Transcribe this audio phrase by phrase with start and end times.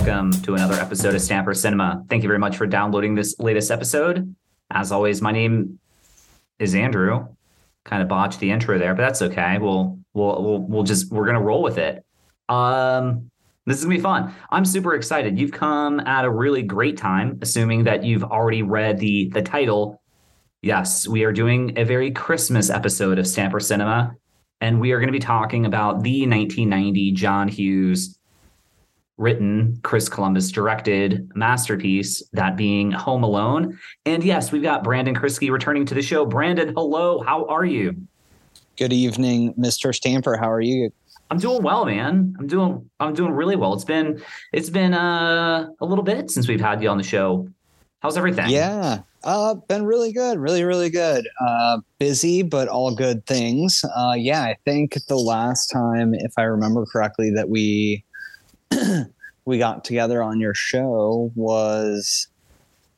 [0.00, 2.02] welcome to another episode of Stamper Cinema.
[2.08, 4.34] Thank you very much for downloading this latest episode.
[4.70, 5.78] As always, my name
[6.58, 7.28] is Andrew.
[7.84, 9.58] Kind of botched the intro there, but that's okay.
[9.58, 12.02] We'll we'll we'll, we'll just we're gonna roll with it.
[12.48, 13.30] Um,
[13.66, 14.34] this is gonna be fun.
[14.50, 15.38] I'm super excited.
[15.38, 20.00] You've come at a really great time, assuming that you've already read the the title.
[20.62, 24.16] Yes, we are doing a very Christmas episode of Stamper Cinema,
[24.62, 28.18] and we are going to be talking about the 1990 John Hughes
[29.20, 33.78] written, Chris Columbus directed masterpiece, that being Home Alone.
[34.06, 36.24] And yes, we've got Brandon Kriske returning to the show.
[36.24, 37.22] Brandon, hello.
[37.22, 37.94] How are you?
[38.78, 39.94] Good evening, Mr.
[39.94, 40.38] Stamper.
[40.38, 40.90] How are you?
[41.30, 42.34] I'm doing well, man.
[42.38, 43.74] I'm doing I'm doing really well.
[43.74, 44.20] It's been
[44.52, 47.46] it's been uh, a little bit since we've had you on the show.
[48.00, 48.48] How's everything?
[48.48, 49.00] Yeah.
[49.22, 51.28] Uh been really good, really, really good.
[51.46, 53.84] Uh busy, but all good things.
[53.94, 58.02] Uh yeah, I think the last time, if I remember correctly, that we
[59.44, 62.28] we got together on your show was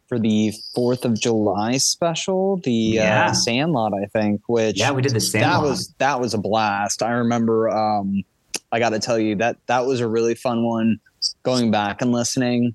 [0.08, 3.26] for the Fourth of July special, the Yeah.
[3.26, 4.42] uh, Sandlot, I think.
[4.48, 5.62] Which Yeah, we did the Sandlot.
[5.62, 7.02] that was that was a blast.
[7.02, 7.70] I remember.
[7.70, 8.24] Um,
[8.70, 10.98] I got to tell you that that was a really fun one.
[11.42, 12.74] Going back and listening,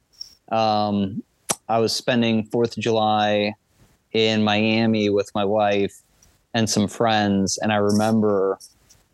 [0.51, 1.21] um,
[1.67, 3.53] I was spending Fourth of July
[4.13, 6.01] in Miami with my wife
[6.53, 8.57] and some friends, and I remember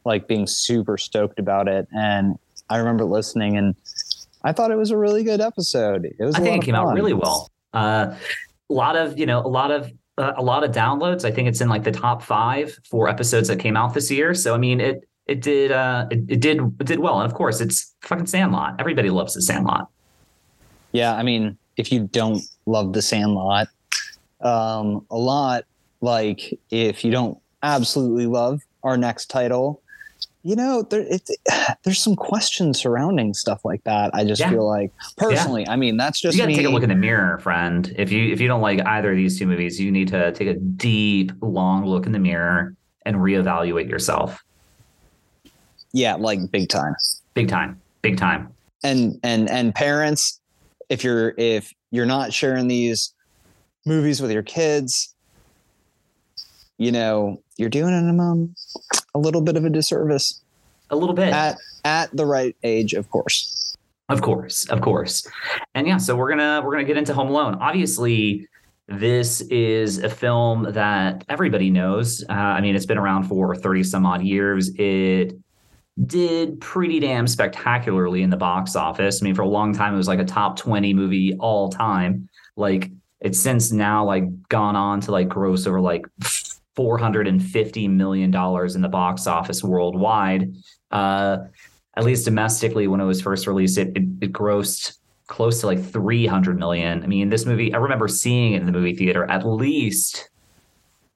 [0.06, 1.88] like being super stoked about it.
[1.92, 2.38] And
[2.74, 3.76] I remember listening, and
[4.44, 6.06] I thought it was a really good episode.
[6.06, 6.34] It was.
[6.34, 7.52] I think it came out really well.
[7.72, 8.16] Uh,
[8.70, 11.24] a lot of you know, a lot of uh, a lot of downloads.
[11.24, 14.34] I think it's in like the top five for episodes that came out this year.
[14.34, 17.22] So I mean, it it did uh, it, it did it did well.
[17.22, 18.78] And of course, it's fucking Sandlot.
[18.80, 19.88] Everybody loves the Sandlot.
[20.94, 23.68] Yeah, I mean, if you don't love The Sandlot,
[24.42, 25.66] um, a lot
[26.02, 29.83] like if you don't absolutely love our next title,
[30.43, 31.05] you know, there
[31.83, 34.14] there's some questions surrounding stuff like that.
[34.14, 34.49] I just Yeah.
[34.52, 36.95] feel like personally, I mean, that's just you got to take a look in the
[36.95, 37.93] mirror, friend.
[37.98, 40.48] If you if you don't like either of these two movies, you need to take
[40.49, 44.42] a deep, long look in the mirror and reevaluate yourself.
[45.93, 46.95] yeah, like big time.
[47.36, 48.53] Big time, big time.
[48.83, 50.39] And and and parents,
[50.89, 53.14] if you're if you're not sharing these
[53.86, 55.14] movies with your kids,
[56.77, 58.55] you know, you're doing them um,
[59.14, 60.41] a little bit of a disservice.
[60.89, 61.33] A little bit.
[61.33, 63.75] at at the right age, of course.
[64.09, 65.27] Of course, of course.
[65.75, 67.55] And yeah, so we're gonna we're gonna get into Home Alone.
[67.55, 68.47] Obviously,
[68.87, 72.23] this is a film that everybody knows.
[72.30, 74.70] Uh, I mean, it's been around for 30 some odd years.
[74.75, 75.33] It
[76.05, 79.21] did pretty damn spectacularly in the box office.
[79.21, 82.27] I mean, for a long time, it was like a top 20 movie all time.
[82.55, 82.91] Like
[83.21, 86.05] it's since now like gone on to like gross over like
[86.76, 90.54] 450 million dollars in the box office worldwide.
[90.92, 91.38] Uh,
[91.95, 94.98] at least domestically, when it was first released, it, it, it grossed
[95.28, 97.04] close to like 300 million.
[97.04, 100.30] I mean, this movie, I remember seeing it in the movie theater at least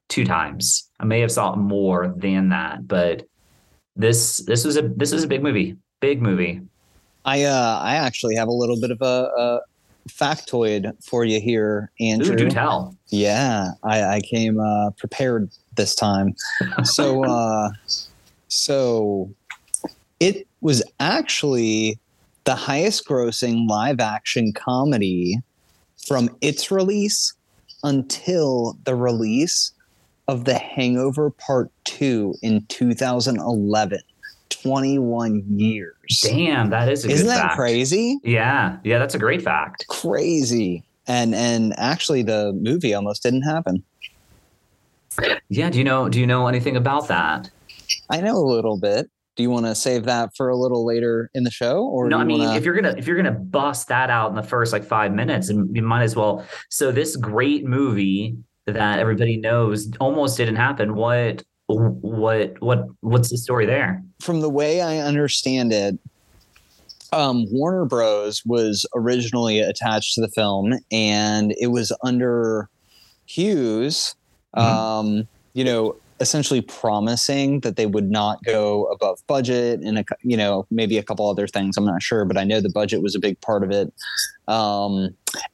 [0.08, 0.90] two times.
[1.00, 3.26] I may have saw it more than that, but
[3.96, 6.62] this this was a this was a big movie, big movie.
[7.24, 9.60] I uh I actually have a little bit of a, a
[10.08, 12.34] factoid for you here, Andrew.
[12.34, 12.96] Ooh, do tell.
[13.08, 16.34] Yeah, I, I came uh, prepared this time.
[16.84, 17.70] So, uh,
[18.48, 19.30] so
[20.20, 21.98] it was actually
[22.44, 25.36] the highest grossing live action comedy
[26.06, 27.34] from its release
[27.82, 29.72] until the release
[30.28, 34.00] of The Hangover Part 2 in 2011.
[34.62, 35.94] 21 years.
[36.22, 37.56] Damn, that is a Isn't that fact.
[37.56, 38.18] crazy?
[38.24, 39.86] Yeah, yeah, that's a great fact.
[39.88, 40.84] Crazy.
[41.06, 43.82] And and actually the movie almost didn't happen.
[45.48, 47.50] Yeah, do you know do you know anything about that?
[48.10, 49.10] I know a little bit.
[49.36, 52.18] Do you want to save that for a little later in the show, or no,
[52.18, 54.72] I mean, wanna- if you're gonna if you're gonna bust that out in the first
[54.72, 56.44] like five minutes, and you might as well.
[56.70, 58.36] So this great movie
[58.66, 60.94] that everybody knows almost didn't happen.
[60.94, 64.02] What what what what's the story there?
[64.20, 65.98] from the way I understand it,
[67.12, 68.42] um, Warner Bros.
[68.44, 72.68] was originally attached to the film, and it was under
[73.26, 74.14] Hughes.
[74.56, 74.62] Mhm.
[74.62, 80.36] Um, you know, essentially promising that they would not go above budget, and a, you
[80.36, 81.76] know maybe a couple other things.
[81.76, 83.92] I'm not sure, but I know the budget was a big part of it.
[84.48, 85.10] Um,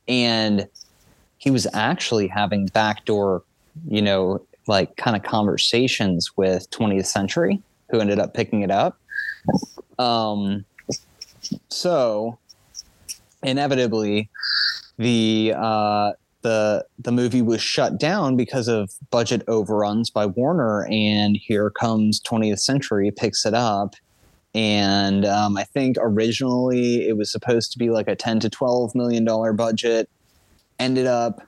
[0.08, 0.66] and
[1.38, 3.42] he was actually having backdoor,
[3.88, 8.98] you know, like kind of conversations with 20th Century, who ended up picking it up.
[9.98, 10.64] Um,
[11.68, 12.38] so
[13.42, 14.30] inevitably,
[14.98, 16.12] the uh,
[16.42, 22.20] the the movie was shut down because of budget overruns by Warner, and here comes
[22.20, 23.94] 20th Century picks it up,
[24.54, 28.94] and um, I think originally it was supposed to be like a 10 to 12
[28.94, 30.08] million dollar budget.
[30.78, 31.40] Ended up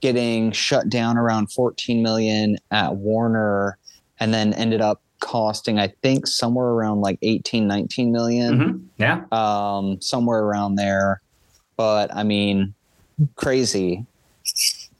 [0.00, 3.78] getting shut down around 14 million at Warner,
[4.20, 8.58] and then ended up costing I think somewhere around like 18, 19 million.
[8.58, 8.82] Mhm.
[8.98, 9.24] Yeah.
[9.32, 11.20] um, somewhere around there.
[11.76, 12.74] But I mean,
[13.36, 14.04] crazy.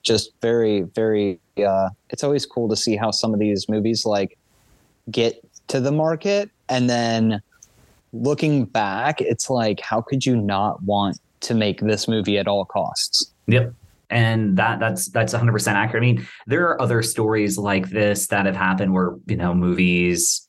[0.03, 1.39] Just very, very.
[1.57, 4.39] Uh, it's always cool to see how some of these movies like
[5.11, 7.43] get to the market, and then
[8.13, 12.65] looking back, it's like, how could you not want to make this movie at all
[12.65, 13.31] costs?
[13.49, 13.73] Yep.
[14.11, 16.03] And that that's that's 100% accurate.
[16.03, 20.49] I mean, there are other stories like this that have happened where, you know, movies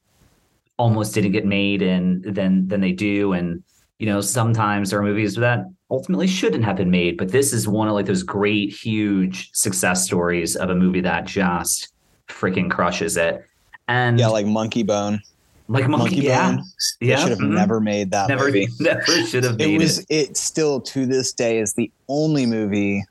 [0.78, 3.64] almost didn't get made and then then they do and
[3.98, 7.68] you know, sometimes there are movies that ultimately shouldn't have been made, but this is
[7.68, 11.92] one of like those great huge success stories of a movie that just
[12.30, 13.44] freaking crushes it.
[13.90, 15.20] And Yeah, like Monkey Bone.
[15.68, 16.52] like Monkey, Monkey yeah.
[16.52, 16.64] Bone.
[17.02, 17.18] They Yeah.
[17.18, 17.56] should have mhm.
[17.56, 18.70] never made that never movie.
[18.80, 20.06] never should have Made it was it.
[20.10, 23.04] it still to this day is the only movie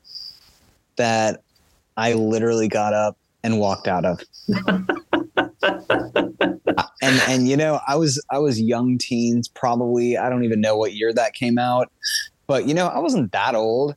[0.99, 1.41] that
[1.97, 4.21] I literally got up and walked out of.
[7.01, 10.17] and and you know, I was I was young teens, probably.
[10.17, 11.91] I don't even know what year that came out.
[12.47, 13.95] But you know, I wasn't that old.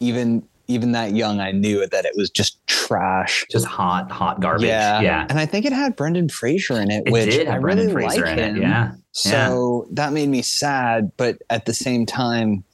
[0.00, 3.44] Even even that young, I knew that it was just trash.
[3.50, 4.66] Just hot, hot garbage.
[4.66, 5.00] Yeah.
[5.00, 5.26] Yeah.
[5.30, 7.92] And I think it had Brendan Fraser in it, It which did I have really
[7.92, 8.56] Fraser like in him.
[8.56, 8.62] it.
[8.62, 8.92] Yeah.
[9.12, 12.64] So that made me sad, but at the same time,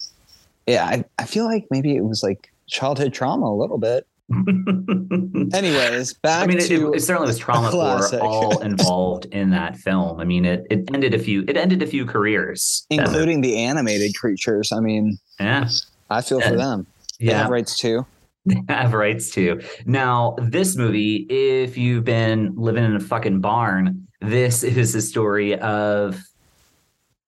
[0.66, 4.06] yeah, I, I feel like maybe it was like childhood trauma a little bit.
[5.54, 8.22] Anyways, back I mean, it, to it, it certainly was trauma for classic.
[8.22, 10.20] all involved in that film.
[10.20, 14.14] I mean, it, it ended a few it ended a few careers, including the animated
[14.16, 14.72] creatures.
[14.72, 15.68] I mean, yeah,
[16.10, 16.56] I feel for Yeah.
[16.56, 16.86] them.
[17.20, 18.06] They yeah, have rights too.
[18.46, 19.60] they have rights too.
[19.86, 25.58] Now, this movie, if you've been living in a fucking barn, this is the story
[25.58, 26.20] of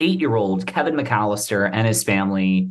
[0.01, 2.71] eight-year-old Kevin McAllister and his family.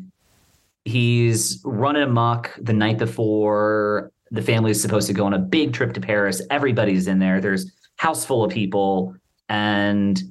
[0.86, 5.74] He's running amok the night before the family is supposed to go on a big
[5.74, 6.42] trip to Paris.
[6.50, 7.40] Everybody's in there.
[7.40, 9.16] There's house full of people,
[9.48, 10.22] and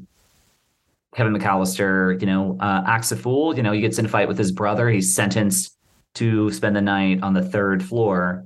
[1.15, 3.57] Kevin McAllister, you know, uh, acts a fool.
[3.57, 4.91] You know, he gets in a fight with his brother.
[4.91, 5.77] He's sentenced
[6.15, 8.45] to spend the night on the third floor.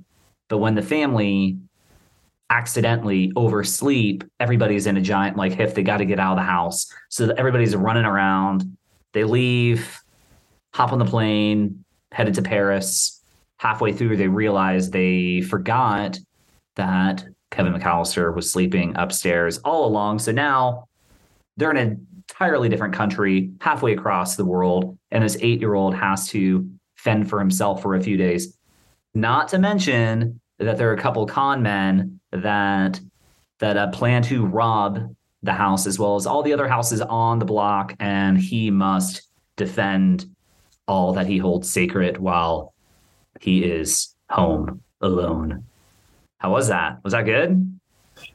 [0.48, 1.58] But when the family
[2.50, 6.44] accidentally oversleep, everybody's in a giant like if they got to get out of the
[6.44, 6.92] house.
[7.08, 8.76] So everybody's running around.
[9.12, 10.02] They leave,
[10.72, 13.22] hop on the plane, headed to Paris.
[13.58, 16.18] Halfway through, they realize they forgot
[16.76, 20.18] that Kevin McAllister was sleeping upstairs all along.
[20.18, 20.88] So now
[21.56, 25.94] they're in an entirely different country, halfway across the world, and this eight year old
[25.94, 28.56] has to fend for himself for a few days.
[29.14, 33.00] Not to mention that there are a couple con men that
[33.58, 37.38] that uh, plan to rob the house as well as all the other houses on
[37.38, 39.22] the block, and he must
[39.56, 40.26] defend
[40.86, 42.72] all that he holds sacred while
[43.40, 45.64] he is home alone.
[46.38, 47.02] How was that?
[47.02, 47.78] Was that good?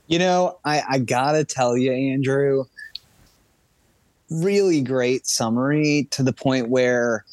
[0.07, 2.65] You know, I, I gotta tell you, Andrew,
[4.29, 7.25] really great summary to the point where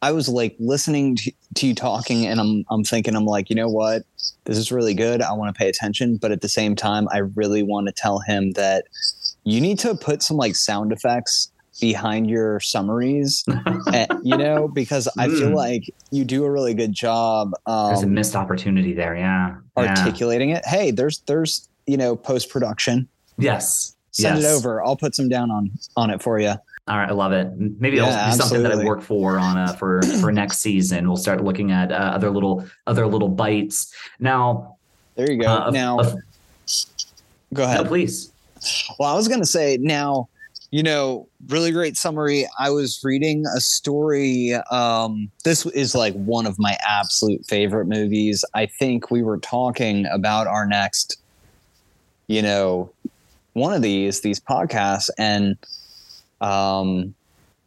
[0.00, 3.56] I was like listening to, to you talking and I'm I'm thinking I'm like, you
[3.56, 4.02] know what?
[4.44, 5.20] This is really good.
[5.22, 8.20] I want to pay attention, but at the same time, I really want to tell
[8.20, 8.84] him that
[9.44, 13.44] you need to put some like sound effects behind your summaries,
[13.92, 15.54] eh, you know, because I feel Mm.
[15.54, 17.52] like you do a really good job.
[17.66, 19.16] There's a Um, missed opportunity there.
[19.16, 19.56] Yeah.
[19.76, 19.94] Yeah.
[19.98, 20.64] articulating it.
[20.66, 23.08] Hey, there's there's you know post production.
[23.38, 23.94] Yes.
[24.10, 24.44] Send yes.
[24.52, 24.82] it over.
[24.84, 26.54] I'll put some down on on it for you.
[26.88, 27.48] All right, I love it.
[27.78, 31.06] Maybe Yeah, it'll be something that I work for on uh, for for next season.
[31.06, 33.92] We'll start looking at uh, other little other little bites.
[34.18, 34.76] Now,
[35.14, 35.48] There you go.
[35.48, 36.14] uh, now, go
[37.52, 37.86] no, ahead.
[37.86, 38.32] please.
[38.98, 40.28] Well, I was going to say now,
[40.70, 42.46] you know, really great summary.
[42.58, 44.54] I was reading a story.
[44.70, 48.44] Um, this is like one of my absolute favorite movies.
[48.54, 51.18] I think we were talking about our next,
[52.26, 52.92] you know,
[53.54, 55.56] one of these these podcasts, and
[56.40, 57.14] um,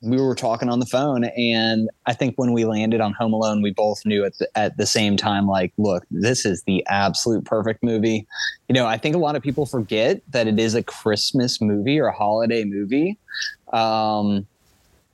[0.01, 1.25] we were talking on the phone.
[1.25, 4.77] And I think when we landed on Home Alone, we both knew at the, at
[4.77, 8.25] the same time, like, look, this is the absolute perfect movie
[8.67, 11.99] you know, I think a lot of people forget that it is a Christmas movie
[11.99, 13.19] or a holiday movie.
[13.73, 14.47] Um,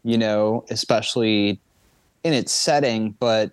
[0.03, 1.60] you know, especially
[2.24, 3.51] in its setting, but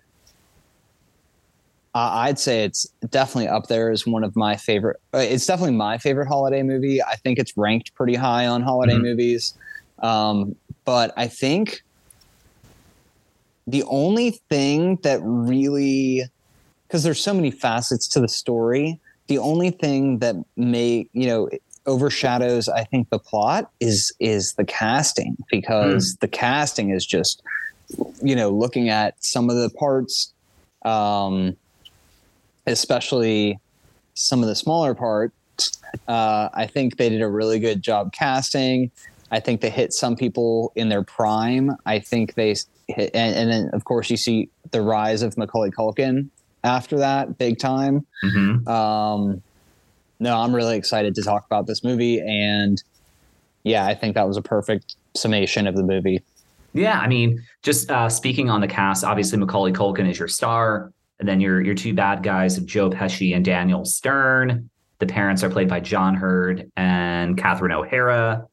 [1.95, 4.97] I'd say it's definitely up there as one of my favorite.
[5.13, 7.01] uh, It's definitely my favorite holiday movie.
[7.01, 9.01] I think it's ranked pretty high on holiday Mhm.
[9.01, 9.53] movies.
[10.03, 11.83] Um, but I think
[13.67, 16.23] the only thing that really,
[16.87, 21.49] because there's so many facets to the story, the only thing that may you know
[21.85, 26.19] overshadows I think the plot is is the casting because mm.
[26.19, 27.43] the casting is just
[28.21, 30.33] you know looking at some of the parts
[30.83, 31.55] um
[32.65, 33.59] especially
[34.15, 38.91] some of the smaller parts uh I think they did a really good job casting
[39.31, 42.55] I think they hit some people in their prime I think they
[42.87, 46.29] hit and, and then of course you see the rise of Macaulay Culkin
[46.63, 48.67] after that big time mm-hmm.
[48.67, 49.41] um
[50.19, 52.19] no, I'm really excited to talk about this movie.
[52.19, 52.81] And
[53.63, 56.21] yeah, I think that was a perfect summation of the movie.
[56.73, 60.91] Yeah, I mean, just uh, speaking on the cast, obviously Macaulay Culkin is your star,
[61.19, 64.69] and then your your two bad guys of Joe Pesci and Daniel Stern.
[64.99, 68.45] The parents are played by John Heard and Catherine O'Hara.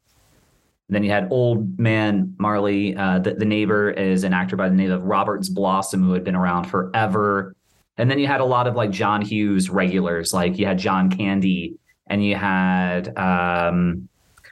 [0.89, 2.97] Then you had old man Marley.
[2.97, 6.25] Uh, the, the neighbor is an actor by the name of Roberts Blossom, who had
[6.25, 7.55] been around forever.
[7.99, 11.11] And then you had a lot of like John Hughes regulars, like you had John
[11.11, 11.77] Candy
[12.09, 14.09] and you had um,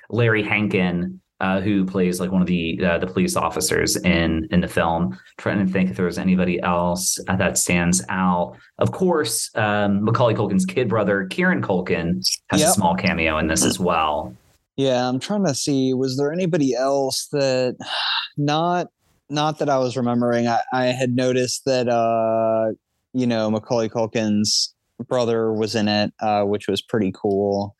[0.09, 4.61] Larry Hankin, uh, who plays like one of the uh, the police officers in in
[4.61, 5.19] the film.
[5.39, 8.57] trying to think if there was anybody else uh, that stands out.
[8.79, 12.71] Of course, um, Macaulay Culkin's kid brother, Kieran Culkin, has yep.
[12.71, 14.35] a small cameo in this as well.
[14.81, 15.93] Yeah, I'm trying to see.
[15.93, 17.77] Was there anybody else that
[18.39, 18.89] not
[19.29, 20.49] not that I was remembering?
[20.49, 22.73] I, I had noticed that uh,
[23.13, 24.75] you know, Macaulay Culkin's
[25.07, 27.77] brother was in it, uh, which was pretty cool.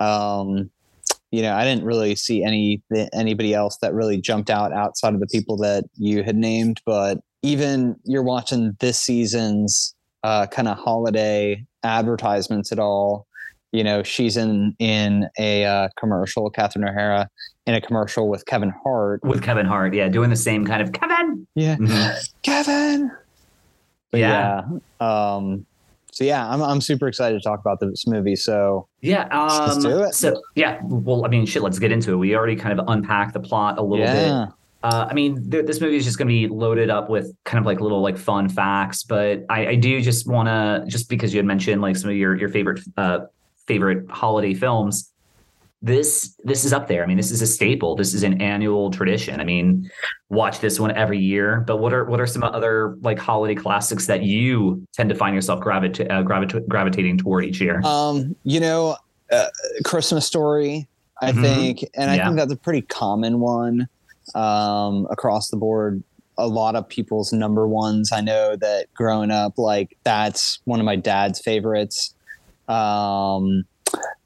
[0.00, 0.70] Um,
[1.30, 5.20] you know, I didn't really see any anybody else that really jumped out outside of
[5.20, 10.76] the people that you had named, but even you're watching this season's uh, kind of
[10.76, 13.28] holiday advertisements at all.
[13.72, 17.28] You know, she's in in a uh, commercial, Catherine O'Hara,
[17.66, 19.22] in a commercial with Kevin Hart.
[19.22, 21.46] With Kevin Hart, yeah, doing the same kind of Kevin.
[21.54, 22.16] Yeah, mm-hmm.
[22.42, 23.12] Kevin.
[24.10, 24.62] But yeah.
[25.00, 25.66] yeah um,
[26.12, 28.36] so yeah, I'm I'm super excited to talk about this movie.
[28.36, 30.14] So yeah, um, let's do it.
[30.14, 32.16] So yeah, well, I mean, shit, let's get into it.
[32.16, 34.46] We already kind of unpacked the plot a little yeah.
[34.46, 34.54] bit.
[34.82, 37.58] Uh, I mean, th- this movie is just going to be loaded up with kind
[37.58, 41.34] of like little like fun facts, but I, I do just want to just because
[41.34, 43.20] you had mentioned like some of your your favorite uh,
[43.66, 45.10] favorite holiday films
[45.82, 47.02] this this is up there.
[47.02, 47.96] I mean, this is a staple.
[47.96, 49.40] This is an annual tradition.
[49.40, 49.90] I mean,
[50.28, 51.64] watch this one every year.
[51.66, 55.34] But what are what are some other like holiday classics that you tend to find
[55.34, 57.80] yourself gravita- uh, gravita- gravitating toward each year?
[57.82, 58.96] Um, you know,
[59.32, 59.46] uh,
[59.84, 60.86] Christmas Story.
[61.22, 61.42] I mm-hmm.
[61.42, 62.26] think, and I yeah.
[62.26, 63.88] think that's a pretty common one
[64.34, 66.02] um, across the board.
[66.36, 68.12] A lot of people's number ones.
[68.12, 72.14] I know that growing up, like that's one of my dad's favorites.
[72.70, 73.64] Um,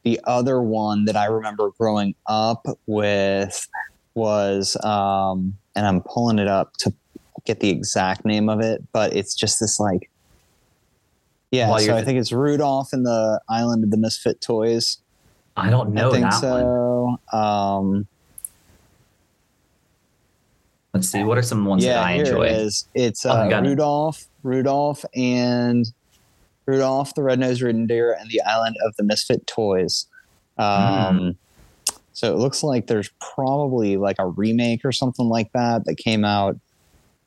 [0.03, 3.67] the other one that I remember growing up with
[4.15, 6.93] was, um, and I'm pulling it up to
[7.45, 10.11] get the exact name of it, but it's just this like,
[11.51, 11.69] yeah.
[11.69, 14.99] While so I think it's Rudolph in the Island of the Misfit Toys.
[15.57, 17.19] I don't know I think so.
[17.33, 18.09] Um,
[20.93, 21.25] Let's see.
[21.25, 22.47] What are some ones yeah, that I enjoy?
[22.47, 22.89] It is.
[22.95, 24.29] It's oh, uh, Rudolph, it.
[24.43, 25.87] Rudolph, and
[26.66, 30.06] Rudolph the Red-Nosed Reindeer and the Island of the Misfit Toys.
[30.59, 31.37] Um, mm.
[32.12, 36.25] So it looks like there's probably like a remake or something like that that came
[36.25, 36.56] out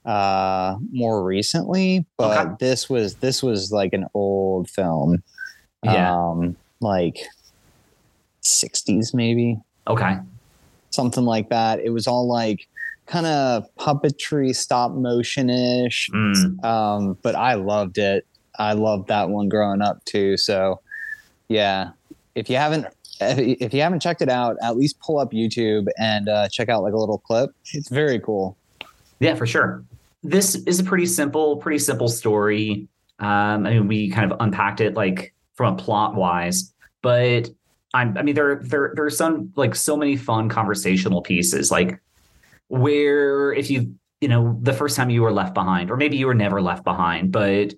[0.05, 2.55] uh, more recently, but okay.
[2.59, 5.21] this was this was like an old film.
[5.83, 6.15] Yeah.
[6.15, 7.17] Um, like
[8.43, 9.59] 60s maybe.
[9.87, 10.17] Okay.
[10.89, 11.79] Something like that.
[11.81, 12.67] It was all like
[13.05, 16.09] kind of puppetry, stop motion ish.
[16.13, 16.63] Mm.
[16.63, 18.25] Um, but I loved it.
[18.57, 20.37] I loved that one growing up too.
[20.37, 20.81] So
[21.47, 21.91] yeah,
[22.35, 22.87] if you haven't
[23.19, 26.83] if you haven't checked it out, at least pull up YouTube and uh, check out
[26.83, 27.51] like a little clip.
[27.73, 28.55] It's very cool.
[29.19, 29.83] Yeah, for sure.
[30.23, 32.87] This is a pretty simple, pretty simple story.
[33.19, 37.49] Um, I mean, we kind of unpacked it like from a plot wise, but
[37.93, 41.99] I'm, I mean, there, there, there are some like so many fun conversational pieces, like
[42.67, 46.27] where if you, you know, the first time you were left behind, or maybe you
[46.27, 47.73] were never left behind, but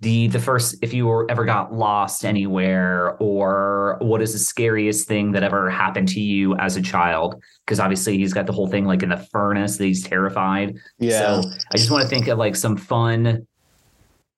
[0.00, 5.08] the the first if you were ever got lost anywhere or what is the scariest
[5.08, 7.42] thing that ever happened to you as a child?
[7.64, 10.76] Because obviously he's got the whole thing like in the furnace that he's terrified.
[10.98, 11.40] Yeah.
[11.40, 13.46] So i just want to think of like some fun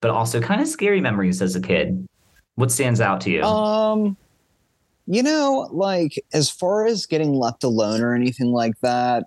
[0.03, 2.07] but also kind of scary memories as a kid.
[2.57, 3.43] What stands out to you?
[3.43, 4.17] Um
[5.07, 9.25] you know like as far as getting left alone or anything like that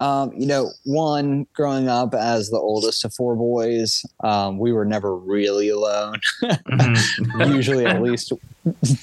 [0.00, 4.84] um, you know, one growing up as the oldest of four boys, um, we were
[4.84, 6.20] never really alone.
[6.42, 7.52] mm-hmm.
[7.52, 8.32] Usually, at least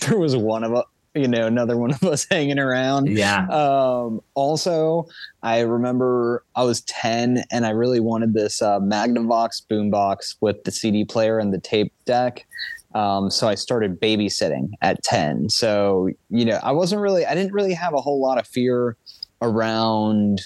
[0.01, 0.85] there was one of us,
[1.15, 3.07] you know, another one of us hanging around.
[3.07, 3.47] Yeah.
[3.47, 5.07] Um, also,
[5.41, 10.71] I remember I was 10 and I really wanted this uh, Magnavox boombox with the
[10.71, 12.45] CD player and the tape deck.
[12.93, 15.50] Um, so I started babysitting at 10.
[15.50, 18.95] So, you know, I wasn't really, I didn't really have a whole lot of fear
[19.41, 20.41] around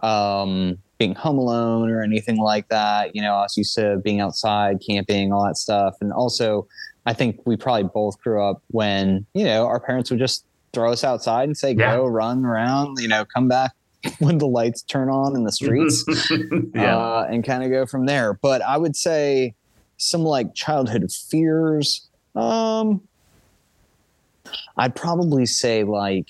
[0.00, 3.14] um, being home alone or anything like that.
[3.14, 5.96] You know, I was used to being outside, camping, all that stuff.
[6.00, 6.66] And also,
[7.06, 10.92] I think we probably both grew up when, you know, our parents would just throw
[10.92, 11.96] us outside and say, yeah.
[11.96, 13.72] go run around, you know, come back
[14.18, 16.04] when the lights turn on in the streets
[16.74, 16.96] yeah.
[16.96, 18.34] uh, and kind of go from there.
[18.34, 19.54] But I would say
[19.96, 22.08] some like childhood fears.
[22.34, 23.00] Um,
[24.76, 26.28] I'd probably say like,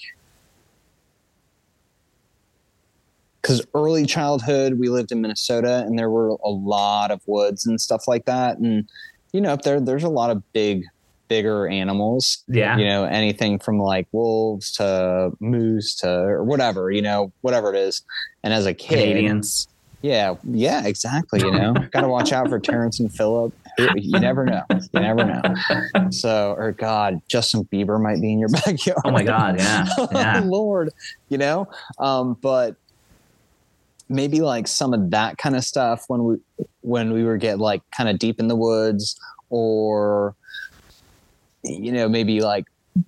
[3.40, 7.80] because early childhood we lived in Minnesota and there were a lot of woods and
[7.80, 8.88] stuff like that, and
[9.32, 10.84] you know up there there's a lot of big
[11.28, 12.42] bigger animals.
[12.48, 12.76] Yeah.
[12.76, 17.78] You know, anything from like wolves to moose to or whatever, you know, whatever it
[17.78, 18.02] is.
[18.42, 19.68] And as a kid, Canadians.
[20.00, 21.40] Yeah, yeah, exactly.
[21.40, 23.52] You know, got to watch out for Terrance and Phillip.
[23.96, 24.62] You never know.
[24.70, 25.42] You never know.
[26.10, 29.00] So, or God, Justin Bieber might be in your backyard.
[29.04, 30.42] Oh my God, yeah, yeah.
[30.44, 30.90] Lord,
[31.28, 31.68] you know.
[31.98, 32.76] Um, but
[34.08, 36.36] maybe like some of that kind of stuff when we
[36.80, 39.18] when we were get like kind of deep in the woods
[39.50, 40.34] or
[41.64, 42.64] you know maybe like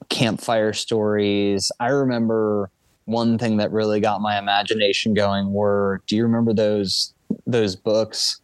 [0.09, 1.73] campfire stories.
[1.81, 2.71] I remember
[3.11, 7.13] one thing that really got my imagination going were do you remember those
[7.47, 8.41] those books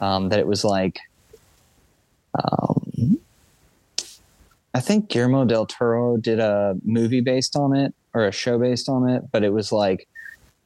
[0.00, 0.98] um, that it was like
[2.34, 3.20] um,
[4.74, 8.88] i think guillermo del toro did a movie based on it or a show based
[8.88, 10.08] on it but it was like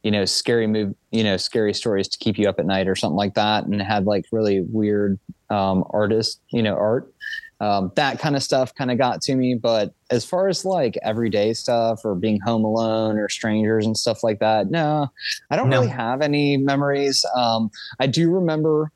[0.02, 2.97] you know, scary move, you know, scary stories to keep you up at night or
[2.97, 3.64] something like that.
[3.64, 5.18] And had like really weird
[5.50, 7.12] um, artist, you know, art.
[7.61, 9.54] Um, that kind of stuff kind of got to me.
[9.54, 14.25] But as far as like everyday stuff or being home alone or strangers and stuff
[14.25, 15.06] like that, no,
[15.50, 15.78] I don't no.
[15.78, 17.25] really have any memories.
[17.37, 18.90] Um, I do remember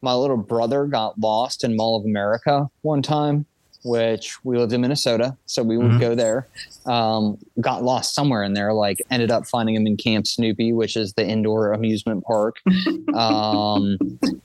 [0.00, 3.44] my little brother got lost in Mall of America one time
[3.86, 6.00] which we lived in Minnesota, so we would mm-hmm.
[6.00, 6.48] go there.
[6.86, 10.96] Um, got lost somewhere in there, like ended up finding him in Camp Snoopy, which
[10.96, 12.56] is the indoor amusement park.
[13.14, 13.96] um,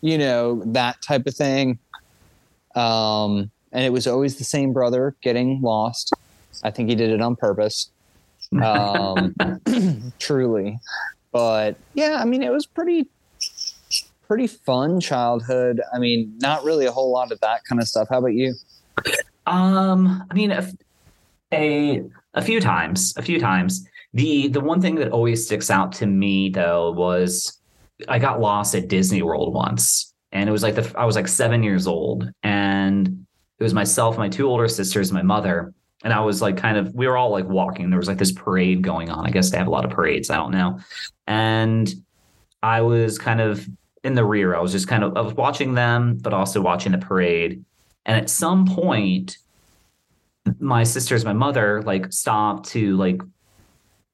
[0.01, 1.79] you know that type of thing.
[2.75, 6.13] Um, and it was always the same brother getting lost.
[6.63, 7.89] I think he did it on purpose.
[8.61, 9.33] Um,
[10.19, 10.79] truly,
[11.31, 13.07] but yeah, I mean, it was pretty
[14.27, 15.81] pretty fun childhood.
[15.93, 18.07] I mean, not really a whole lot of that kind of stuff.
[18.09, 18.53] How about you?
[19.51, 20.65] Um, I mean, a,
[21.53, 23.85] a a few times, a few times.
[24.13, 27.59] The the one thing that always sticks out to me though was
[28.07, 31.27] I got lost at Disney World once, and it was like the I was like
[31.27, 33.25] seven years old, and
[33.59, 36.93] it was myself, my two older sisters, my mother, and I was like kind of
[36.95, 37.89] we were all like walking.
[37.89, 39.25] There was like this parade going on.
[39.27, 40.29] I guess they have a lot of parades.
[40.29, 40.79] I don't know,
[41.27, 41.93] and
[42.63, 43.67] I was kind of
[44.03, 44.55] in the rear.
[44.55, 47.65] I was just kind of I was watching them, but also watching the parade.
[48.05, 49.37] And at some point,
[50.59, 53.21] my sisters, my mother, like stopped to like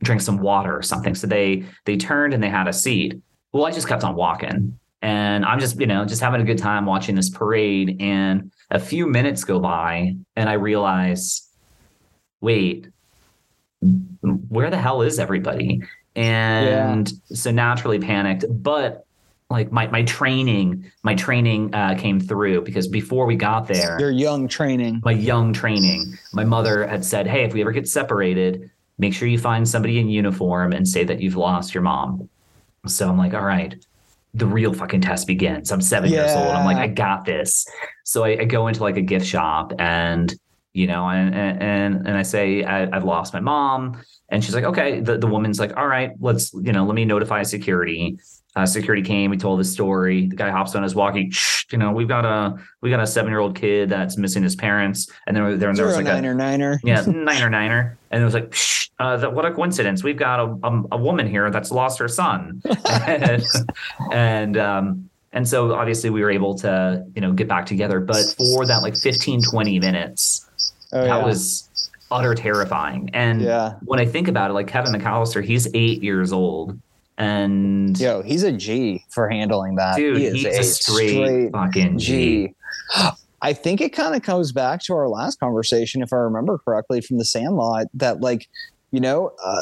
[0.04, 1.16] drink some water or something.
[1.16, 3.22] So they they turned and they had a seat.
[3.54, 4.78] Well, I just kept on walking.
[5.02, 7.98] And I'm just, you know, just having a good time watching this parade.
[8.02, 11.48] And a few minutes go by and I realize,
[12.42, 12.88] wait,
[14.22, 15.82] where the hell is everybody?
[16.16, 17.36] And yeah.
[17.36, 18.46] so naturally panicked.
[18.50, 19.06] But
[19.50, 24.12] like my my training my training uh, came through because before we got there your
[24.12, 25.02] young training.
[25.06, 29.28] my young training my mother had said hey if we ever get separated make sure
[29.28, 32.30] you find somebody in uniform and say that you've lost your mom.
[32.88, 33.76] So i'm like all right
[34.34, 35.72] the real fucking test begins.
[35.72, 36.26] I'm seven yeah.
[36.26, 36.50] years old.
[36.50, 37.66] I'm like i got this.
[38.04, 40.34] So I, I, go into like a gift shop and
[40.74, 44.02] you know and and and i say I, i've lost my mom.
[44.30, 45.00] And she's like okay.
[45.00, 48.20] The, the woman's like all right let's you know let me notify security
[48.58, 49.30] uh, security came.
[49.30, 50.26] We told the story.
[50.26, 51.32] The guy hops on his walkie.
[51.72, 54.56] You know, we've got a we got a seven year old kid that's missing his
[54.56, 58.26] parents, and then there, there was like niner, a niner, yeah, niner niner, and it
[58.26, 58.56] was like,
[59.00, 60.04] uh, the, what a coincidence.
[60.04, 62.64] We've got a, a, a woman here that's lost her son,
[63.06, 63.44] and
[64.12, 68.00] and um, and so obviously we were able to you know get back together.
[68.00, 70.50] But for that like 15, 20 minutes,
[70.94, 71.24] oh, that yeah.
[71.24, 71.70] was
[72.10, 73.12] utter terrifying.
[73.14, 73.74] And yeah.
[73.84, 76.80] when I think about it, like Kevin McAllister, he's eight years old
[77.18, 79.98] and yo, he's a G for handling that.
[79.98, 82.48] Dude, he he's a, a straight, straight, fucking G.
[82.48, 82.54] G.
[83.42, 87.02] I think it kind of comes back to our last conversation, if I remember correctly,
[87.02, 87.88] from the Sandlot.
[87.94, 88.48] That like,
[88.92, 89.62] you know, uh,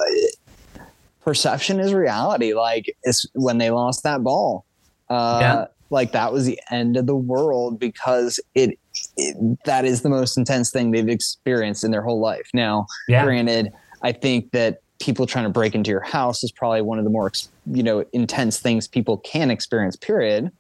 [1.22, 2.54] perception is reality.
[2.54, 4.66] Like, it's when they lost that ball.
[5.10, 5.66] Uh, yeah.
[5.90, 8.80] Like that was the end of the world because it,
[9.18, 12.50] it that is the most intense thing they've experienced in their whole life.
[12.54, 13.24] Now, yeah.
[13.24, 17.04] granted, I think that people trying to break into your house is probably one of
[17.04, 17.32] the more
[17.72, 20.52] you know intense things people can experience period.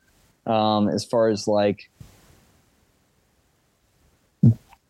[0.45, 1.89] Um, as far as like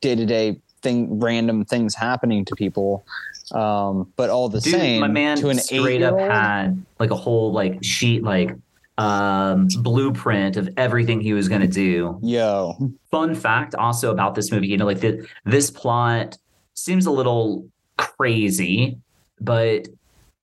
[0.01, 3.05] day to day thing, random things happening to people.
[3.51, 7.15] Um, but all the Dude, same, my man to an straight up had like a
[7.15, 8.51] whole like sheet like
[8.97, 12.19] um blueprint of everything he was going to do.
[12.23, 12.75] Yo,
[13.11, 16.37] fun fact also about this movie you know like the, this plot
[16.73, 18.97] seems a little crazy
[19.41, 19.87] but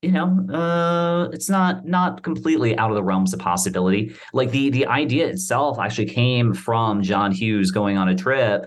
[0.02, 4.14] you know uh it's not not completely out of the realms of possibility.
[4.33, 8.66] Like the the idea itself actually came from john hughes going on a trip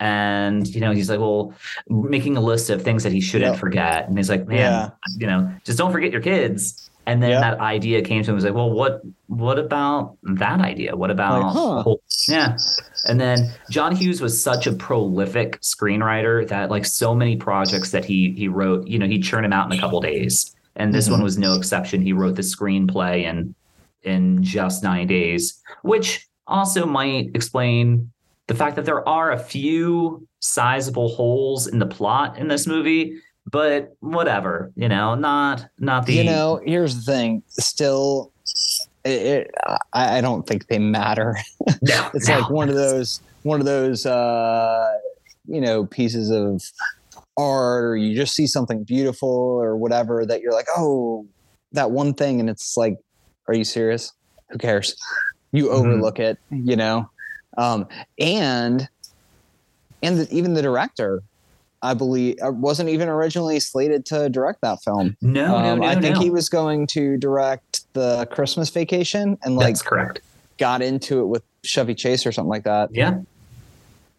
[0.00, 1.52] and you know he's like well
[1.88, 4.06] making a list of things that he shouldn't forget.
[4.08, 4.90] And he's like man Yeah.
[5.16, 7.40] you know just don't forget your kids and then Yep.
[7.40, 8.34] that idea came to him.
[8.34, 10.94] He was like, well, what what about that idea?
[10.94, 11.94] What about Like, huh.
[12.28, 12.56] yeah.
[13.06, 18.04] And then John Hughes was such a prolific screenwriter that like so many projects that
[18.04, 20.54] he he wrote, you know, he'd churn them out in a couple days.
[20.76, 21.12] And this Mhm.
[21.12, 22.02] one was no exception.
[22.02, 23.54] He wrote the screenplay in
[24.04, 28.10] in just nine days, which also might explain
[28.46, 33.14] the fact that there are a few sizable holes in the plot in this movie.
[33.50, 37.42] But whatever, you know, not not the you know, here's the thing.
[37.48, 38.32] Still,
[39.04, 39.50] it, it,
[39.94, 41.36] I, I don't think they matter.
[41.82, 42.38] no, It's no.
[42.38, 44.90] like one of those, one of those, uh,
[45.46, 46.62] you know, pieces of
[47.36, 51.26] art, or you just see something beautiful or whatever that you're like, oh,
[51.72, 52.96] that one thing, and it's like,
[53.46, 54.12] are you serious?
[54.50, 54.94] Who cares?
[55.52, 55.72] You Mhm.
[55.74, 57.06] overlook it, you know,
[57.56, 57.86] um,
[58.18, 58.88] and
[60.02, 61.22] and the, even the director.
[61.82, 65.16] I believe uh, wasn't even originally slated to direct that film.
[65.22, 66.20] no, no, Um, no, I think no.
[66.20, 70.20] he was going to direct the Christmas Vacation and like That's correct.
[70.58, 72.90] got into it with Chevy Chase or something like that.
[72.92, 73.18] Yeah.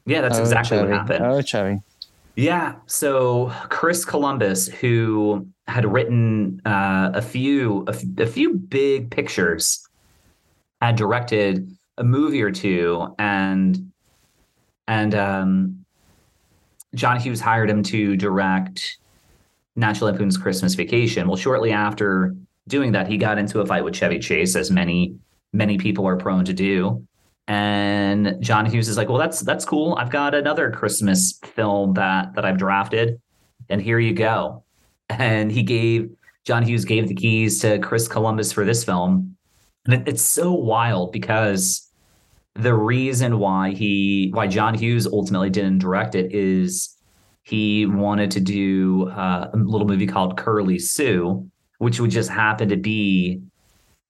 [0.05, 0.89] Yeah, that's Oh, exactly Chevy.
[0.91, 1.25] what happened.
[1.25, 1.81] Oh, Chevy.
[2.35, 2.75] Yeah.
[2.87, 9.85] So Chris Columbus, who had written uh, a few a, f- a few big pictures,
[10.81, 13.91] had directed a movie or two, and
[14.87, 15.78] and um,
[16.95, 18.97] John Hughes hired him to direct
[19.75, 21.27] National Lampoon's Christmas Vacation.
[21.27, 22.35] Well, shortly after
[22.67, 25.15] doing that, he got into a fight with Chevy Chase, as many
[25.53, 27.05] many people are prone to do.
[27.47, 29.95] And John Hughes is like, "Well, that's that's cool.
[29.95, 33.19] I've got another Christmas film that that I've drafted,
[33.69, 34.63] and here you go."
[35.09, 36.11] And he gave
[36.45, 39.35] John Hughes gave the keys to Chris Columbus for this film,
[39.85, 41.88] and it, it's so wild because
[42.55, 46.95] the reason why he why John Hughes ultimately didn't direct it is
[47.43, 52.69] he wanted to do uh, a little movie called Curly Sue, which would just happen
[52.69, 53.41] to be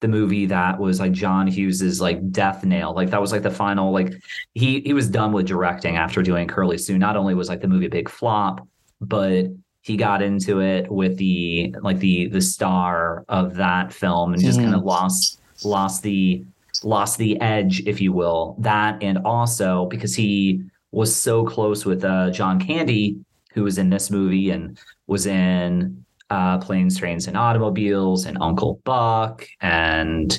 [0.02, 2.94] the movie that was like John Hughes's like death nail.
[2.96, 4.14] Like that was like the final like
[4.56, 6.98] he he was done with directing after doing Curly Sue.
[6.98, 8.66] Not only was like the movie a big flop,
[9.02, 9.46] but
[9.82, 14.60] he got into it with the like the the star of that film and just
[14.60, 14.64] Mhm.
[14.64, 16.44] kind of lost lost the
[16.84, 18.56] lost the edge, if you will.
[18.60, 23.18] That and also because he was so close with uh, John Candy,
[23.54, 28.82] who was in this movie and was in uh, Planes, Trains, and Automobiles, and Uncle
[28.84, 30.38] Buck, and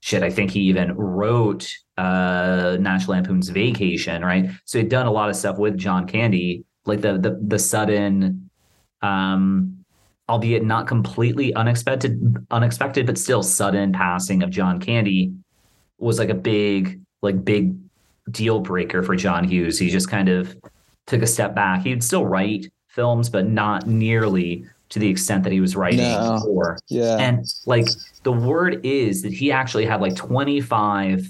[0.00, 0.22] shit.
[0.22, 4.50] I think he even wrote uh, National Lampoon's Vacation, right?
[4.64, 8.50] So he'd done a lot of stuff with John Candy, like the the the sudden,
[9.02, 9.84] um,
[10.28, 15.32] albeit not completely unexpected, unexpected, but still sudden passing of John Candy
[15.98, 17.76] was like a big, like big
[18.30, 19.78] deal breaker for John Hughes.
[19.78, 20.56] He just kind of
[21.06, 21.82] took a step back.
[21.82, 26.34] He'd still write films, but not nearly to the extent that he was writing No.
[26.34, 26.78] before.
[26.88, 27.16] Yeah.
[27.18, 27.86] And like
[28.22, 31.26] the word is that he actually had like 25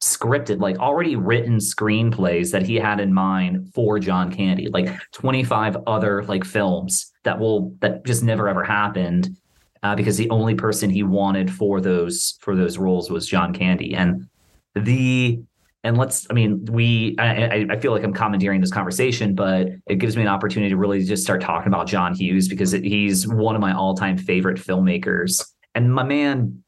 [0.00, 5.76] scripted, like already written screenplays that he had in mind for John Candy, like 25
[5.86, 9.36] other like films that will that just never ever happened.
[9.82, 13.94] Uh, because the only person he wanted for those for those roles was John Candy,
[13.94, 14.28] and
[14.74, 15.42] the
[15.84, 19.96] and let's I mean we I, I- feel like I'm commandeering this conversation, but it
[19.96, 23.26] gives me an opportunity to really just start talking about John Hughes because it, he's
[23.26, 26.62] one of my all time favorite filmmakers, and my man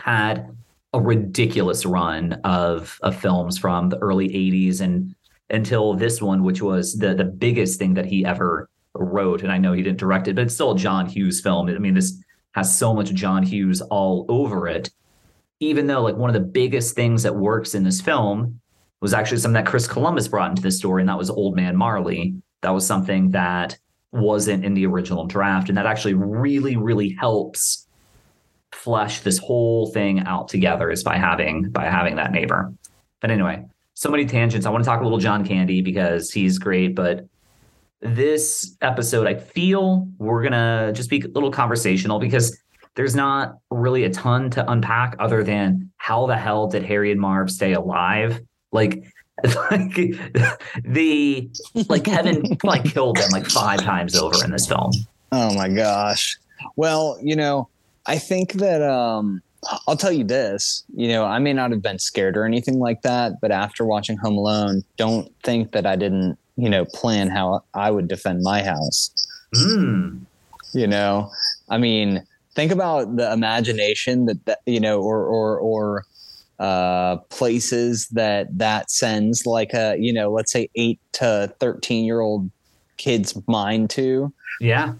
[0.00, 0.50] had
[0.92, 5.14] a ridiculous run of of films from the early 80s and
[5.50, 9.42] until this one which was the the biggest thing that he ever wrote.
[9.42, 11.68] And I know he didn't direct it but it's still a John Hughes film.
[11.68, 12.20] I mean this
[12.54, 14.90] has so much John Hughes all over it
[15.60, 18.60] even though like one of the biggest things that works in this film
[19.00, 21.76] was actually something that Chris Columbus brought into the story and that was Old Man
[21.76, 23.78] Marley that was something that
[24.12, 27.88] wasn't in the original draft and that actually really really helps
[28.72, 32.72] flesh this whole thing out together is by having by having that neighbor.
[33.20, 34.66] But anyway, so many tangents.
[34.66, 37.26] I want to talk a little John Candy because he's great, but
[38.00, 42.56] this episode I feel we're going to just be a little conversational because
[42.94, 47.20] there's not really a ton to unpack other than how the hell did Harry and
[47.20, 48.40] Marv stay alive?
[48.72, 49.04] Like
[49.70, 49.94] like
[50.84, 51.48] the
[51.88, 54.90] like Kevin like killed them like five times over in this film.
[55.30, 56.36] Oh my gosh.
[56.74, 57.68] Well, you know,
[58.06, 59.42] I think that um
[59.86, 63.02] I'll tell you this, you know, I may not have been scared or anything like
[63.02, 67.62] that, but after watching Home Alone, don't think that I didn't, you know, plan how
[67.72, 69.10] I would defend my house.
[69.54, 70.20] Mm.
[70.74, 71.30] You know,
[71.70, 76.04] I mean, think about the imagination that, that you know, or or or
[76.58, 82.20] uh, places that that sends like a you know, let's say eight to thirteen year
[82.20, 82.50] old
[82.98, 84.32] kid's mind to.
[84.60, 84.94] Yeah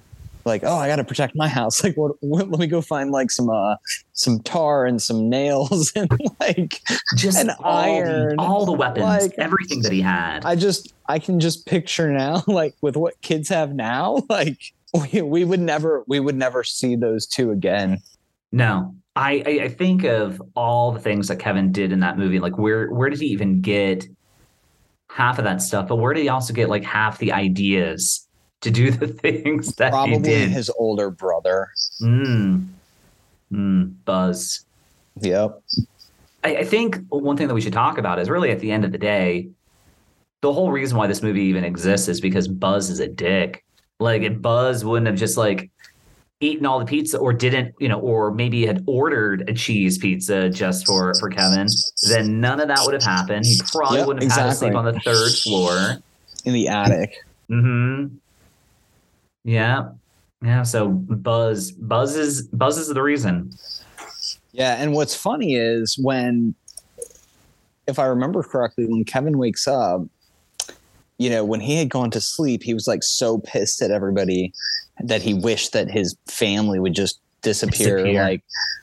[0.48, 1.82] like oh i gotta protect my house.
[1.88, 3.76] Like what, what, let me go find like some uh
[4.12, 6.80] some tar and some nails and like
[7.14, 8.34] just an all iron.
[8.38, 10.44] all the weapons like, everything that he had.
[10.44, 14.58] I just i can just picture now like with what kids have now like
[15.12, 17.98] we, we would never we would never see those two again.
[18.50, 18.94] No.
[19.14, 22.56] I, I i think of all the things that kevin did in that movie like
[22.56, 24.06] where where did he even get
[25.11, 28.27] half of that stuff but where did he also get like half the ideas
[28.61, 30.51] to do the things that probably he did.
[30.51, 31.68] his older brother.
[32.03, 32.68] Mm.
[33.53, 34.64] Mm, Buzz.
[35.21, 35.62] Yep.
[36.44, 38.85] I, I think one thing that we should talk about is really at the end
[38.85, 39.49] of the day,
[40.40, 43.64] the whole reason why this movie even exists is because Buzz is a dick.
[43.99, 45.71] Like if Buzz wouldn't have just like
[46.40, 50.49] eaten all the pizza or didn't, you know, or maybe had ordered a cheese pizza
[50.49, 51.66] just for for Kevin,
[52.09, 53.44] then none of that would have happened.
[53.44, 55.97] He probably Yep, wouldn't have had to sleep on the third floor.
[56.44, 57.16] In the attic.
[57.51, 58.14] Mm-hmm.
[59.48, 59.88] Yeah.
[60.42, 60.62] Yeah.
[60.62, 63.50] So Buzz, Buzz is Buzz is the reason.
[64.52, 66.54] Yeah, and what's funny is when,
[67.87, 70.02] if I remember correctly, when Kevin wakes up,
[71.16, 74.52] you know, when he had gone to sleep, he was like so pissed at everybody
[75.00, 78.22] that he wished that his family would just disappear, Disappear.
[78.22, 78.42] like,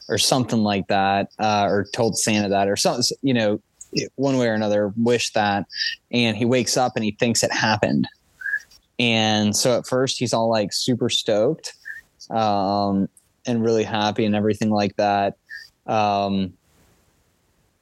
[0.09, 3.59] or something like that, uh, or told Santa that, or something, you know,
[4.15, 5.65] one way or another, wish that.
[6.11, 8.07] And he wakes up and he thinks it happened.
[8.99, 11.73] And so at first he's all like super stoked
[12.29, 13.09] um,
[13.45, 15.35] and really happy and everything like that
[15.85, 16.53] um,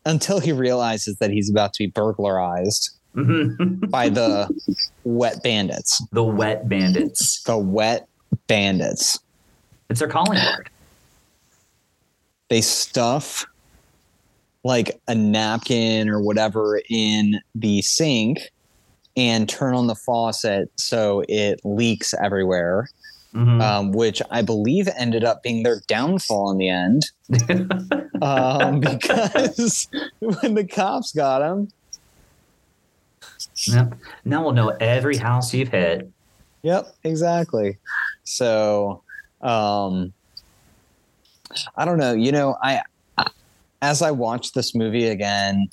[0.06, 3.92] until he realizes that he's about to be burglarized Mhm.
[3.92, 4.50] by the
[5.04, 6.02] wet bandits.
[6.12, 7.44] the wet bandits.
[7.44, 8.08] The wet
[8.48, 9.20] bandits.
[9.90, 10.70] It's their calling card.
[12.50, 13.46] They stuff
[14.64, 18.40] like a napkin or whatever in the sink
[19.16, 22.88] and turn on the faucet so it leaks everywhere,
[23.36, 23.62] Mhm.
[23.62, 27.04] um, which I believe ended up being their downfall in the end.
[28.22, 29.88] um, because
[30.20, 31.70] when the cops got him,
[33.68, 33.94] Yep.
[34.26, 36.10] Now we'll know every house you've hit.
[36.64, 37.78] Yep, exactly.
[38.24, 39.04] So,
[39.42, 40.14] um,
[41.76, 42.14] I don't know.
[42.14, 42.82] You know, I,
[43.18, 43.28] I
[43.82, 45.68] as I watch this movie again,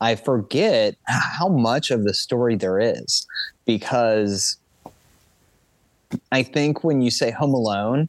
[0.00, 3.26] I forget how much of the story there is
[3.66, 4.56] because
[6.32, 8.08] I think when you say Home Alone,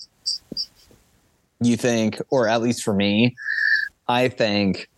[1.59, 3.35] you think, or at least for me,
[4.07, 4.89] I think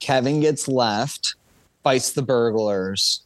[0.00, 1.34] Kevin gets left,
[1.82, 3.22] fights the burglars,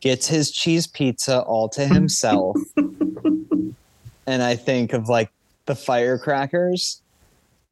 [0.00, 2.56] gets his cheese pizza all to himself.
[2.76, 5.30] and I think of like
[5.66, 7.02] the firecrackers.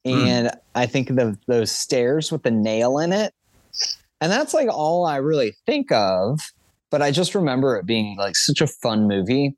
[0.06, 0.26] Mm.
[0.26, 3.34] And I think the, those stairs with the nail in it.
[4.20, 6.40] And that's like all I really think of.
[6.90, 9.54] But I just remember it being like such a fun movie.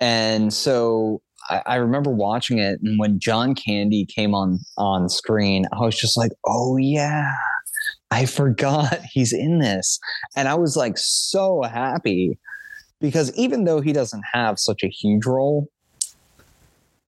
[0.00, 2.80] And so I, I remember watching it.
[2.82, 7.32] And when John Candy came on on screen, I was just like, oh, yeah.
[8.10, 9.98] I forgot he's in this.
[10.36, 12.38] And I was like so happy
[13.00, 15.68] because even though he doesn't have such a huge role,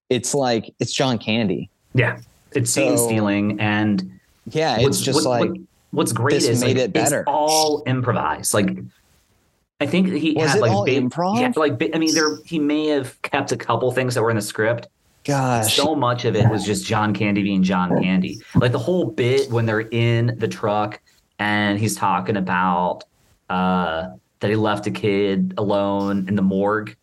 [0.09, 1.69] it's like it's John Candy.
[1.93, 2.19] Yeah.
[2.53, 5.59] It's scene So- stealing and Yeah, it's just what- like what-
[5.91, 7.19] what's great this is made like, it better.
[7.21, 8.53] It's all improvised.
[8.53, 8.77] Like
[9.79, 11.39] I think he Was had it like all big, improv?
[11.39, 14.35] Yeah, like I mean, there he may have kept a couple things that were in
[14.35, 14.87] the script.
[15.23, 15.75] gosh.
[15.75, 18.39] So much of it was just John Candy being John Candy.
[18.55, 20.99] Like the whole bit when they're in the truck
[21.37, 23.03] and he's talking about
[23.49, 24.07] uh,
[24.39, 26.95] that he left a kid alone in the morgue.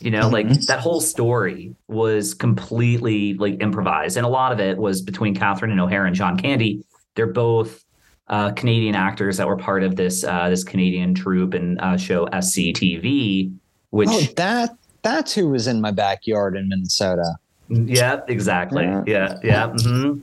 [0.00, 0.66] You know, like Mhm.
[0.66, 5.70] that whole story was completely like improvised, and a lot of it was between Catherine
[5.72, 6.84] and O'Hara and John Candy.
[7.14, 7.84] They're both
[8.28, 12.26] uh, Canadian actors that were part of this uh, this Canadian troupe and uh, show
[12.26, 13.52] SCTV,
[13.90, 17.36] which oh, that that's who was in my backyard in Minnesota.
[17.68, 18.84] yeah, exactly.
[18.84, 19.02] Yeah.
[19.06, 19.66] Yeah, yeah.
[19.70, 20.22] mhm.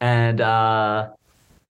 [0.00, 1.08] And uh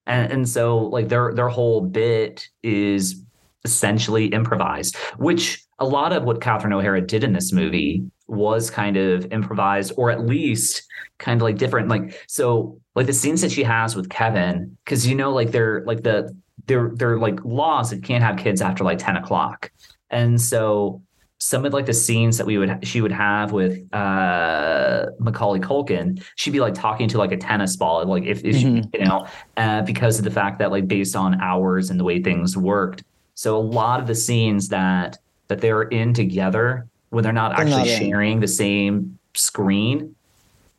[0.06, 3.22] and and so like their their whole bit is
[3.64, 8.96] essentially improvised, which a lot of what Catherine O'Hara did in this movie was kind
[8.96, 10.82] of improvised or at least
[11.18, 15.06] kind of like different like so like the scenes that she has with Kevin cuz
[15.06, 16.34] you know like they're like the
[16.66, 19.70] they're they're like laws that can't have kids after like 10 o'clock.
[20.10, 21.00] And so
[21.38, 26.22] some of like the scenes that we would she would have with uh Macaulay Culkin,
[26.36, 28.82] she'd be like talking to like a tennis ball, like if, if Mhm.
[28.92, 32.04] she, you know, uh, because of the fact that like based on hours and the
[32.04, 33.02] way things worked.
[33.34, 35.16] So a lot of the scenes that
[35.48, 40.14] that they're in together when they're not actually sharing the same screen,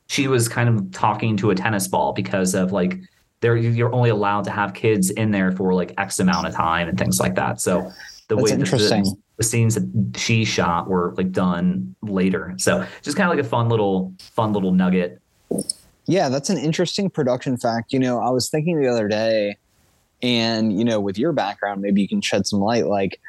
[0.08, 2.98] she was kind of talking to a tennis ball because of like
[3.42, 6.88] there you're only allowed to have kids in there for like X amount of time
[6.88, 7.62] and things like that.
[7.62, 7.92] So
[8.28, 12.54] the That's way that the- the scenes that she shot were like done later.
[12.58, 15.22] So just kind of like a fun little fun little nugget.
[16.06, 17.94] Yeah, that's an interesting production fact.
[17.94, 19.56] You know, I was thinking the other day,
[20.22, 22.88] and you know, with your background, maybe you can shed some light.
[22.88, 23.22] Like,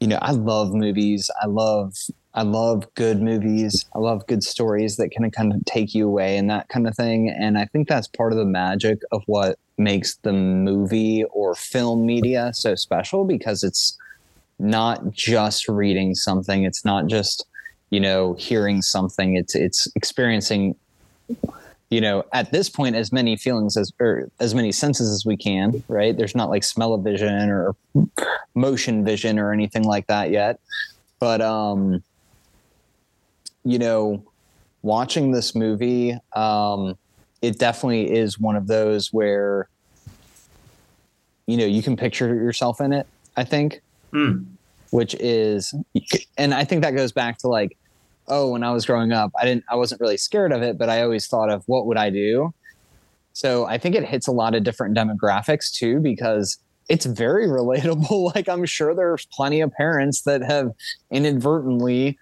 [0.00, 1.30] you know, I love movies.
[1.42, 1.94] I love,
[2.34, 3.84] I love good movies.
[3.94, 6.96] I love good stories that can kind of take you away and that kind of
[6.96, 7.28] thing.
[7.30, 12.04] And I think that's part of the magic of what makes the movie or film
[12.06, 13.96] media so special because it's
[14.58, 16.64] not just reading something.
[16.64, 17.46] It's not just
[17.94, 20.74] you know hearing something it's it's experiencing
[21.90, 25.36] you know at this point as many feelings as or as many senses as we
[25.36, 26.16] can right?
[26.16, 27.74] There's not like smell of vision or
[28.54, 30.60] motion vision or anything like that yet.
[31.20, 32.02] But um
[33.64, 34.22] you know
[34.82, 36.96] watching this movie um
[37.40, 39.68] it definitely is one of those where
[41.46, 43.80] you know you can picture yourself in it i think.
[44.12, 44.44] Hmm.
[44.90, 45.74] which is
[46.38, 47.76] and i think that goes back to like
[48.28, 50.88] oh when i was growing up i didn't i wasn't really scared of it but
[50.88, 52.52] i always thought of what would i do.
[53.32, 56.58] So i think it hits a lot of different demographics too because
[56.88, 58.32] it's very relatable.
[58.34, 60.72] Like i'm sure there's plenty of parents that have
[61.10, 62.18] inadvertently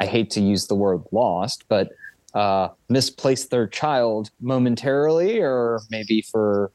[0.00, 1.90] i hate to use the word lost but
[2.34, 6.70] uh misplaced their child momentarily or maybe for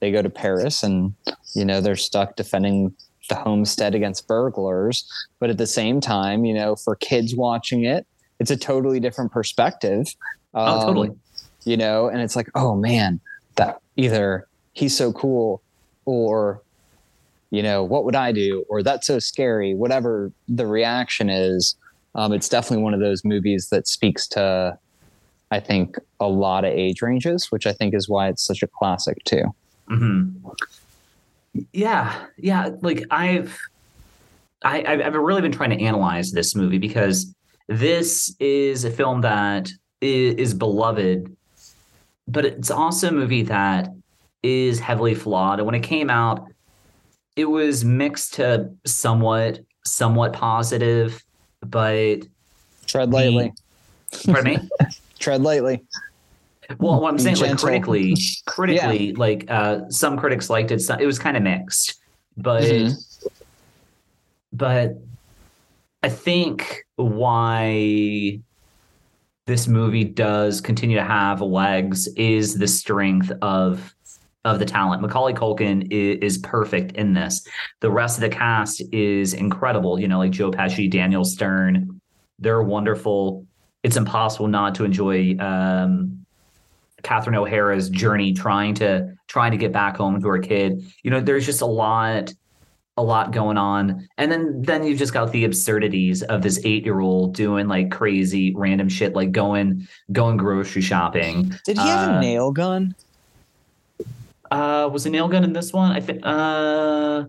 [0.00, 1.14] they go to paris and
[1.54, 2.94] you know they're stuck defending
[3.28, 5.04] the homestead against burglars.
[5.40, 8.06] But at the same time you know for kids watching it
[8.40, 10.06] it's a totally different perspective.
[10.54, 11.10] Oh, Um, totally.
[11.64, 13.20] you know and it's like oh man
[13.56, 15.62] that either he's so cool
[16.04, 16.62] or
[17.50, 18.64] you know what would i do?
[18.68, 21.76] Or that's so scary whatever the reaction is.
[22.14, 24.76] Um, it's definitely one of those movies that speaks to
[25.50, 28.66] i think a lot of age ranges which i think is why it's such a
[28.66, 29.44] classic too.
[29.88, 30.30] Hmm
[31.72, 32.70] Yeah, yeah.
[32.80, 33.58] Like I've,
[34.64, 37.34] I, I've really been trying to analyze this movie because
[37.68, 41.34] this is a film that is, is beloved,
[42.28, 43.88] but it's also a movie that
[44.42, 45.58] is heavily flawed.
[45.58, 46.46] And when it came out,
[47.36, 51.22] it was mixed to somewhat somewhat positive,
[51.60, 52.18] but
[52.86, 53.52] tread lightly
[54.26, 54.68] pardon me.
[55.18, 55.82] tread lightly
[56.78, 57.68] Well, what I'm saying, like gentle.
[57.68, 60.80] critically, critically, like uh, some critics liked it.
[60.80, 62.00] Some, it was kind of mixed,
[62.36, 62.94] but Mhm.
[64.52, 64.90] but
[66.02, 68.40] I think why
[69.46, 73.94] this movie does continue to have legs is the strength of
[74.44, 75.00] of the talent.
[75.00, 77.46] Macaulay Culkin is, is perfect in this.
[77.80, 80.00] The rest of the cast is incredible.
[80.00, 82.00] You know, like Joe Pesci, Daniel Stern,
[82.40, 83.46] they're wonderful.
[83.84, 86.21] It's impossible not to enjoy um,
[87.02, 90.84] Catherine O'Hara's journey trying to trying to get back home to her kid.
[91.02, 92.32] You know, there's just a lot
[92.98, 94.06] a lot going on.
[94.18, 98.88] And then then you've just got the absurdities of this 8-year-old doing like crazy random
[98.90, 101.54] shit like going going grocery shopping.
[101.64, 102.94] did he have Uh, a nail gun
[104.50, 105.92] Uh was a nail gun in this one?
[105.92, 107.24] I think uh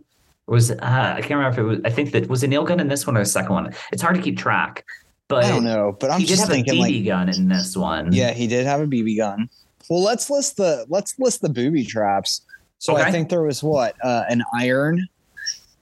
[0.45, 2.81] was uh, I can't remember if it was I think that was a nail gun
[2.81, 3.73] in this one or the second one.
[3.93, 4.85] It's hard to keep track.
[5.29, 7.47] But i don't know but i'm he did just have a BB like gun in
[7.47, 8.11] this one.
[8.11, 9.49] Yeah, he did have a BB gun.
[9.89, 12.41] Well, let's list the let's list the booby traps.
[12.79, 15.07] So I think there was what uh, an iron.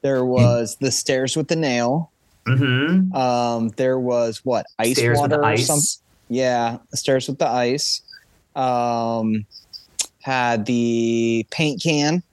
[0.02, 2.12] There was the stairs with the nail.
[2.48, 3.16] Mm-hmm.
[3.16, 6.02] Um, there was what ice Stairs with water the or ice.
[6.30, 8.02] Yeah, stairs with the ice.
[8.56, 9.46] Um,
[10.22, 12.24] had the paint can,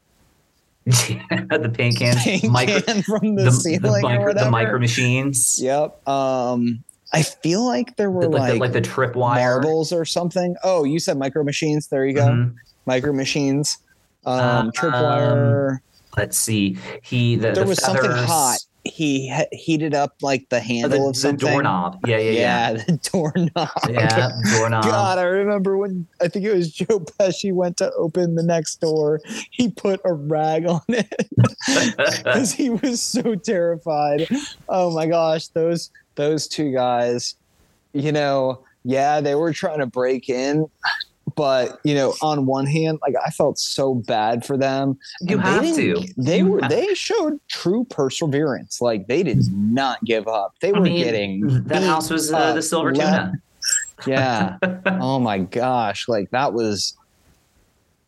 [0.84, 4.44] the paint can, paint micro, can from the, the, ceiling the, or micro, whatever.
[4.44, 6.06] the micro machines, Yep.
[6.08, 6.82] Um,
[7.12, 9.36] I feel like there were the- like, like, the, like the tripwire.
[9.36, 10.56] marbles or something.
[10.62, 11.86] Oh, you said micro machines.
[11.88, 12.26] There you go.
[12.26, 12.54] Mhm.
[12.86, 13.78] Micro machines.
[14.26, 15.78] Um, Um, tripwire.
[16.16, 16.76] Let's see.
[17.02, 18.58] He the, there the was something hot.
[18.84, 21.98] He he- heated up like the oh, handle of the doorknob.
[22.06, 22.40] Yeah, yeah, yeah.
[22.40, 23.68] Yeah, the doorknob.
[23.88, 24.84] Yeah, doorknob.
[24.84, 28.80] God, I remember when I think it was Joe Pesci went to open the next
[28.80, 29.20] door.
[29.50, 31.12] He put a rag on it
[31.66, 34.26] because he was so terrified.
[34.68, 37.36] Oh my gosh, those those two guys,
[37.94, 40.66] you know, yeah, they were trying to break in,
[41.36, 44.98] but you know, on one hand, like I felt so bad for them.
[45.22, 46.04] You And have they to.
[46.18, 48.80] They You were have- they showed true perseverance.
[48.80, 50.54] Like they did not give up.
[50.60, 53.42] They I were mean, getting that house was uh, the silver left- tuna.
[54.06, 54.56] Yeah.
[55.00, 56.08] oh my gosh.
[56.08, 56.96] Like that was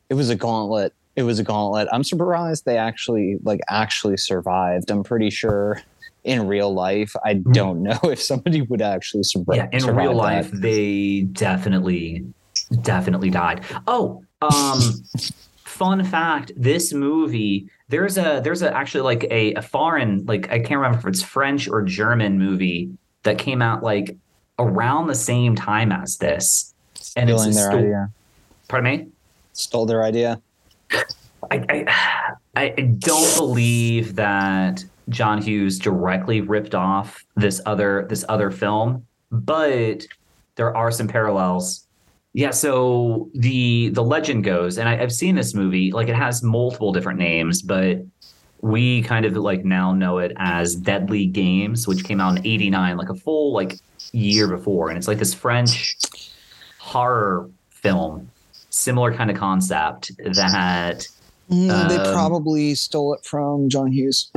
[0.08, 0.92] it was a gauntlet.
[1.16, 1.88] It was a gauntlet.
[1.92, 4.90] I'm surprised they actually like actually survived.
[4.90, 5.82] I'm pretty sure
[6.24, 9.56] in real life, I don't know if somebody would actually survive.
[9.56, 12.24] yeah, in real life, they definitely,
[12.82, 13.64] definitely died.
[13.86, 14.80] Oh, um,
[15.64, 20.58] fun fact: this movie, there's a, there's a actually like a, a foreign, like I
[20.58, 22.90] can't remember if it's French or German movie
[23.22, 24.16] that came out like
[24.58, 26.74] around the same time as this,
[27.16, 28.10] and it's stealing a their sto- idea.
[28.68, 29.06] Pardon me.
[29.52, 30.40] Stole their idea.
[31.50, 32.68] I, I I
[32.98, 40.06] don't believe that John Hughes directly ripped off this other this other film, but
[40.56, 41.86] there are some parallels.
[42.32, 45.92] Yeah, so the the legend goes, and I, I've seen this movie.
[45.92, 47.98] Like it has multiple different names, but
[48.60, 52.96] we kind of like now know it as Deadly Games, which came out in '89,
[52.96, 53.78] like a full like
[54.12, 55.96] year before, and it's like this French
[56.78, 58.30] horror film,
[58.70, 61.06] similar kind of concept that
[61.50, 64.30] Mm, they Um, probably stole it from John Hughes.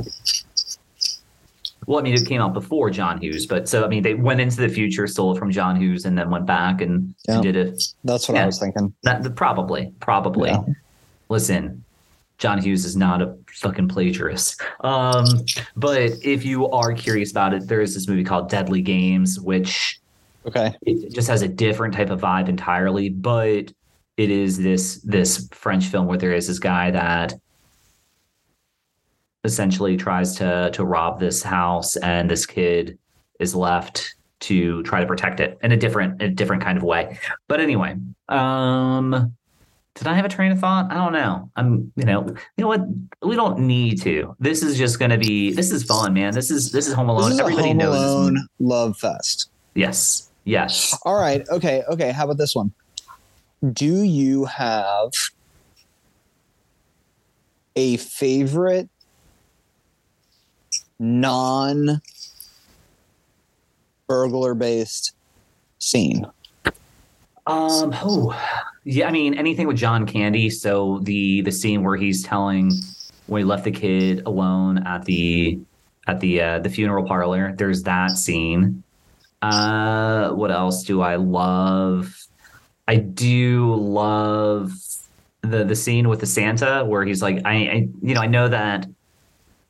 [1.87, 4.39] Well, I mean, it came out before John Hughes, but so I mean, they went
[4.41, 7.35] into the future, stole it from John Hughes, and then went back and, Yeah.
[7.35, 7.81] and did it.
[8.03, 8.43] That's what Yeah.
[8.43, 8.93] I was thinking.
[9.03, 10.49] That, probably, probably.
[10.51, 10.61] Yeah.
[11.29, 11.83] Listen,
[12.37, 14.61] John Hughes is not a fucking plagiarist.
[14.81, 15.25] Um,
[15.75, 19.99] but if you are curious about it, there is this movie called Deadly Games, which
[20.45, 20.73] Okay.
[20.81, 23.09] it just has a different type of vibe entirely.
[23.09, 23.71] But
[24.17, 27.33] it is this this French film where there is this guy that
[29.43, 32.97] essentially tries to to rob this house, and this kid
[33.39, 37.17] is left to try to protect it in a different a different kind of way.
[37.47, 37.95] But anyway,
[38.29, 39.33] um
[39.95, 40.91] did I have a train of thought?
[40.91, 41.51] I don't know.
[41.55, 42.25] I'm, you know,
[42.57, 42.81] you know what?
[43.21, 44.35] We don't need to.
[44.39, 45.53] This is just going to be.
[45.53, 46.33] This is fun, man.
[46.33, 47.29] This is this is Home Alone.
[47.29, 47.95] This is a Everybody Home knows.
[47.95, 48.47] Alone movie.
[48.59, 49.51] love fest.
[49.75, 50.97] Yes, yes.
[51.05, 51.47] All right.
[51.49, 51.83] Okay.
[51.87, 52.11] Okay.
[52.11, 52.73] How about this one?
[53.71, 55.11] Do you have
[57.75, 58.89] a favorite
[61.03, 62.01] non
[64.07, 65.13] burglar based
[65.79, 66.25] scene?
[67.45, 67.93] Um.
[68.01, 68.33] Oh,
[68.85, 69.07] yeah.
[69.07, 70.49] I mean, anything with John Candy.
[70.49, 72.71] So the the scene where he's telling
[73.27, 75.59] when he left the kid alone at the
[76.07, 77.53] at the uh, the funeral parlor.
[77.55, 78.83] There's that scene.
[79.41, 82.15] Uh, what else do I love?
[82.87, 84.71] I do love
[85.41, 88.47] the the scene with the Santa where he's like, I, I you know, I know
[88.47, 88.87] that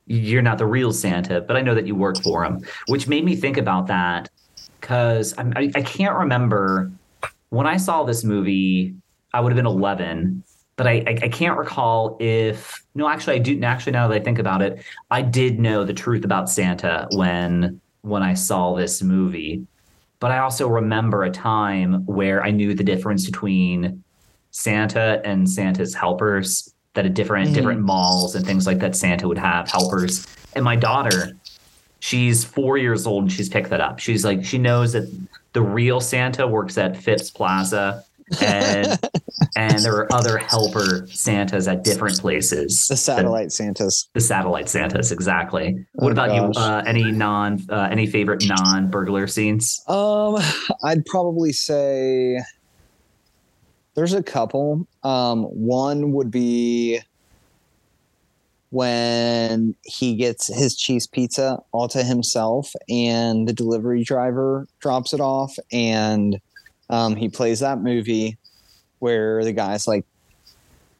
[0.05, 3.23] you're not the real Santa, but I know that you work for him, which made
[3.23, 4.29] me think about that
[4.79, 6.91] because I, I can't remember
[7.49, 8.95] when I saw this movie.
[9.33, 10.43] I would have been 11,
[10.75, 13.61] but I, I I can't recall if no, actually I do.
[13.63, 17.79] Actually, now that I think about it, I did know the truth about Santa when
[18.01, 19.65] when I saw this movie.
[20.19, 24.03] But I also remember a time where I knew the difference between
[24.51, 26.72] Santa and Santa's helpers.
[26.95, 27.53] That at different Mhm.
[27.55, 30.27] different malls and things like that, Santa would have helpers.
[30.55, 31.31] And my daughter,
[31.99, 33.97] she's four years old and she's picked that up.
[33.99, 35.09] She's like, she knows that
[35.53, 38.03] the real Santa works at Phipps Plaza
[38.41, 38.99] and
[39.55, 42.87] and there are other helper Santas at different places.
[42.87, 44.07] The satellite Santas.
[44.13, 45.75] The satellite Santas, exactly.
[45.99, 46.55] Oh, What about gosh.
[46.55, 46.61] you?
[46.61, 49.81] Uh, any non, uh, any favorite non burglar scenes?
[49.87, 50.37] Um,
[50.83, 52.39] I'd probably say
[53.95, 54.87] there's a couple.
[55.03, 56.99] Um, one would be
[58.73, 65.19] when he gets his cheese pizza all to himself and the delivery driver drops it
[65.19, 66.41] off and
[66.89, 68.35] um, he plays that movie
[68.97, 70.03] where the guy's like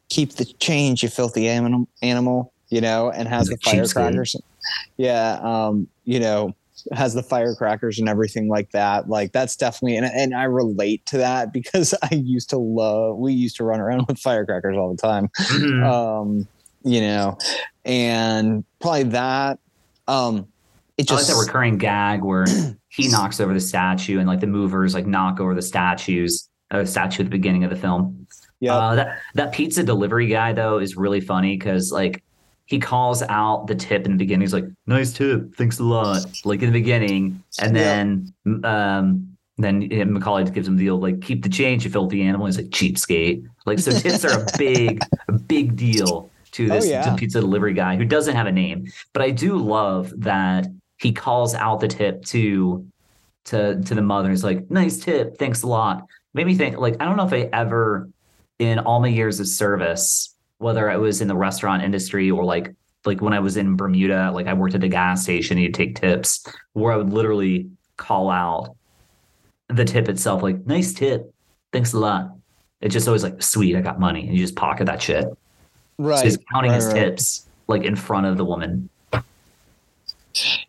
[0.10, 4.36] keep the change you filthy animal animal you know and has the firecrackers
[4.98, 6.54] yeah um you know
[6.92, 9.10] has the firecrackers and everything like that.
[9.10, 13.34] Like that's definitely and, and I relate to that because I used to love we
[13.34, 15.30] used to run around with firecrackers all the time.
[15.38, 15.84] Mhm.
[15.86, 16.48] Um,
[16.84, 17.38] you know,
[17.86, 19.60] and probably that
[20.08, 20.48] um
[20.98, 22.46] it I like just that recurring gag where
[22.90, 26.80] he knocks over the statue and like the movers like knock over the statues, uh,
[26.80, 28.28] the statue at the beginning of the film.
[28.60, 32.24] yeah, Uh, that that pizza delivery guy though is really funny because like
[32.66, 34.42] he calls out the tip in the beginning.
[34.42, 37.84] He's like, "Nice tip, thanks a lot." Like in the beginning, and Yeah.
[37.84, 38.34] then
[38.64, 42.58] um, then Macaulay gives him the old like, "Keep the change, you filthy animal." He's
[42.58, 47.04] like, "Cheapskate." Like so, tips are a big, a big deal to Oh, this yeah.
[47.04, 48.88] to pizza delivery guy who doesn't have a name.
[49.14, 50.68] But I do love that
[51.00, 52.86] he calls out the tip to
[53.46, 54.30] to to the mother.
[54.30, 57.34] He's like, "Nice tip, thanks a lot." Made me think like I don't know if
[57.34, 58.10] I ever
[58.60, 62.74] in all my years of service, whether I was in the restaurant industry or like
[63.06, 66.00] like when I was in Bermuda, like I worked at a gas station, you'd take
[66.00, 68.76] tips where I would literally call out
[69.68, 71.34] the tip itself, like, nice tip.
[71.72, 72.36] Thanks a lot.
[72.82, 74.28] It's just always like, sweet, I got money.
[74.28, 75.26] And you just pocket that shit.
[75.98, 76.20] Right.
[76.20, 76.96] So he's counting right, his right.
[76.96, 78.90] tips like in front of the woman.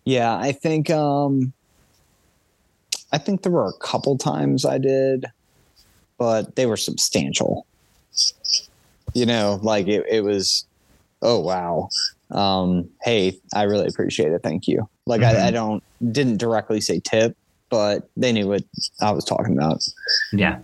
[0.04, 1.52] Yeah, I think um
[3.12, 5.26] I think there were a couple times I did,
[6.18, 7.66] but they were substantial.
[9.14, 10.66] You know, like it, it was
[11.22, 11.88] oh wow.
[12.30, 14.42] Um, hey, I really appreciate it.
[14.42, 14.88] Thank you.
[15.06, 15.36] Like Mhm.
[15.36, 17.36] I, I don't didn't directly say tip,
[17.70, 18.64] but they knew what
[19.00, 19.82] I was talking about.
[20.32, 20.58] Yeah.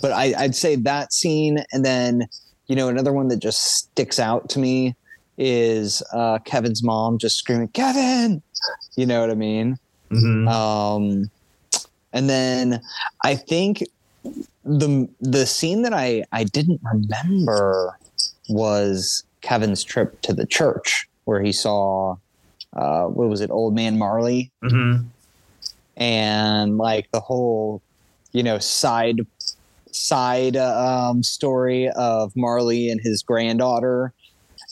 [0.00, 2.26] But I, I'd say that scene, and then
[2.66, 4.94] you know another one that just sticks out to me
[5.38, 8.42] is uh, Kevin's mom just screaming, "Kevin!"
[8.96, 9.78] You know what I mean?
[10.10, 10.48] Mhm.
[10.48, 11.30] Um,
[12.12, 12.80] and then
[13.24, 13.82] I think
[14.68, 17.98] the the scene that I I didn't remember
[18.48, 22.16] was Kevin's trip to the church where he saw
[22.76, 25.06] uh, what was it, Old Man Marley, Mhm.
[25.96, 27.82] and like the whole
[28.32, 29.20] you know side
[29.90, 34.12] side um, story of Marley and his granddaughter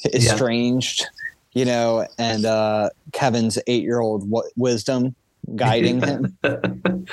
[0.05, 0.11] Yeah.
[0.33, 1.07] estranged.
[1.55, 5.17] You know, and uh, Kevin's eight-year-old w- wisdom
[5.55, 6.37] guiding him.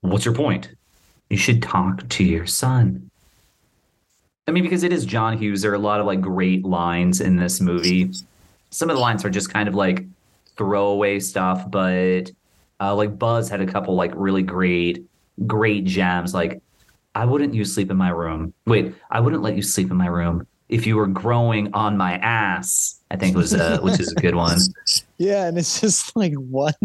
[0.00, 0.68] What's your point?
[1.30, 3.10] You should talk to your son.
[4.46, 7.20] I mean, because it is John Hughes, there are a lot of like great lines
[7.20, 8.10] in this movie.
[8.70, 10.06] Some of the lines are just kind of like
[10.56, 12.30] throwaway stuff, but
[12.80, 15.04] uh, like Buzz had a couple like really great,
[15.46, 16.32] great gems.
[16.32, 16.62] Like,
[17.14, 18.54] I wouldn't you sleep in my room.
[18.66, 22.14] Wait, I wouldn't let you sleep in my room if you were growing on my
[22.18, 23.00] ass.
[23.10, 24.58] I think was uh, which is a good one.
[25.20, 26.76] Yeah, and it's just like what?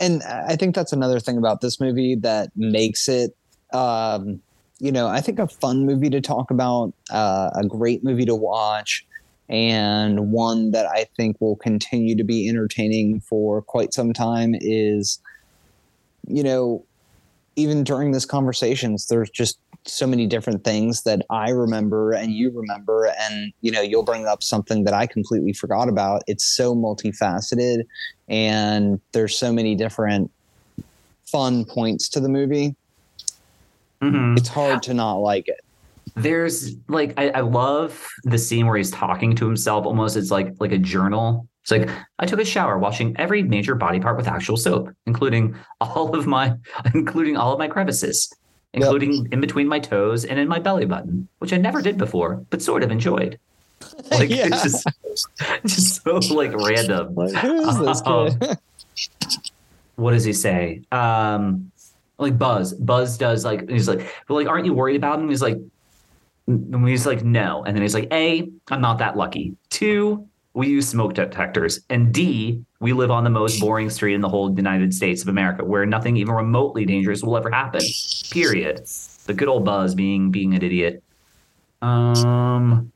[0.00, 3.36] And I think that's another thing about this movie that makes it
[3.72, 4.40] um,
[4.80, 8.34] you know, I think a fun movie to talk about, uh, a great movie to
[8.34, 9.06] watch,
[9.48, 15.20] and one that I think will continue to be entertaining for quite some time is,
[16.26, 16.84] you know,
[17.56, 22.50] even during this conversations, there's just so many different things that I remember and you
[22.50, 26.22] remember, and you know, you'll bring up something that I completely forgot about.
[26.26, 27.84] It's so multifaceted,
[28.28, 30.30] and there's so many different
[31.26, 32.74] fun points to the movie.
[34.02, 34.36] Mhm.
[34.38, 35.60] It's hard to not like it.
[36.16, 40.52] there's like I, I love the scene where he's talking to himself almost it's like
[40.60, 44.28] like a journal it's like i took a shower washing every major body part with
[44.28, 46.54] actual soap including all of my
[46.94, 48.30] including all of my crevices
[48.74, 52.44] including in between my toes and in my belly button which i never did before
[52.50, 53.38] but sort of enjoyed
[54.10, 54.46] like Yeah.
[54.46, 54.86] it's just
[55.66, 58.58] just so like random Like, who is this kid?
[59.96, 60.82] what does he say?
[60.90, 61.70] Um,
[62.18, 62.72] like Buzz.
[62.74, 65.28] Buzz does like he's like, but like, aren't you worried about him?
[65.28, 65.58] He's like,
[66.46, 67.64] and he's like, no.
[67.64, 69.56] And then he's like, A, I'm not that lucky.
[69.70, 71.80] Two, we use smoke detectors.
[71.90, 75.28] And D, we live on the most boring street in the whole United States of
[75.28, 77.82] America, where nothing even remotely dangerous will ever happen.
[78.30, 78.86] Period.
[79.26, 81.02] The good old Buzz being being an idiot.
[81.82, 82.92] Um,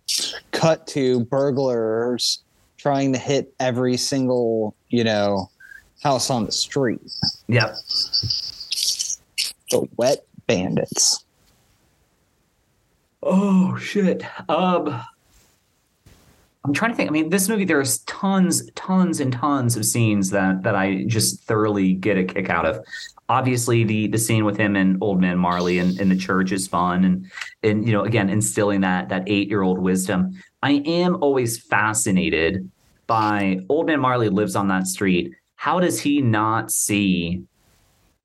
[0.53, 2.43] Cut to burglars
[2.79, 5.51] trying to hit every single, you know,
[6.03, 7.01] house on the street.
[7.49, 7.75] yep.
[9.71, 11.25] The wet bandits.
[13.23, 14.23] Oh shit.
[14.49, 15.03] Um
[16.69, 17.09] I'm trying to think.
[17.09, 21.45] I mean, this movie there's tons, tons and tons of scenes that that I just
[21.45, 22.85] thoroughly get a kick out of.
[23.31, 26.69] Obviously, the the scene with him and Old Man Marley in, in the church is
[26.69, 27.31] fun, and
[27.62, 30.39] and you know, again, instilling that that eight year old wisdom.
[30.62, 32.71] I am always fascinated
[33.07, 35.33] by Old Man Marley lives on that street.
[35.57, 37.45] How does he not see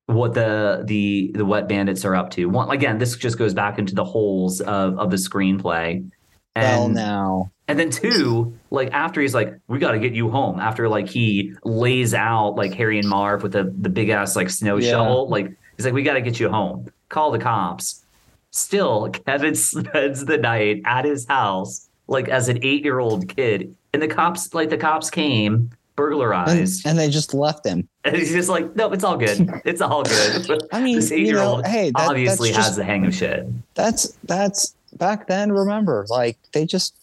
[0.08, 2.48] what the the the wet bandits are up to.
[2.48, 6.10] One again, this just goes back into the holes of of the screenplay.
[6.56, 7.53] well, now.
[7.68, 10.59] And then two, like after he's like, we got to get you home.
[10.59, 14.49] After like he lays out like Harry and Marv with the the big ass like
[14.49, 14.91] snow Yeah.
[14.91, 16.88] shovel, like he's like, we got to get you home.
[17.09, 18.03] Call the cops.
[18.51, 23.76] Still, Kevin spends the night at his house like as an eight year old kid,
[23.93, 27.88] and the cops like the cops came burglarized, and they just left him.
[28.03, 29.49] and he's just like, no, it's all good.
[29.66, 30.61] It's all good.
[30.72, 33.16] I mean, this eight year old hey, that, obviously that's has just, the hang of
[33.16, 33.47] shit.
[33.76, 35.51] that's that's back then.
[35.51, 36.95] Remember, like they just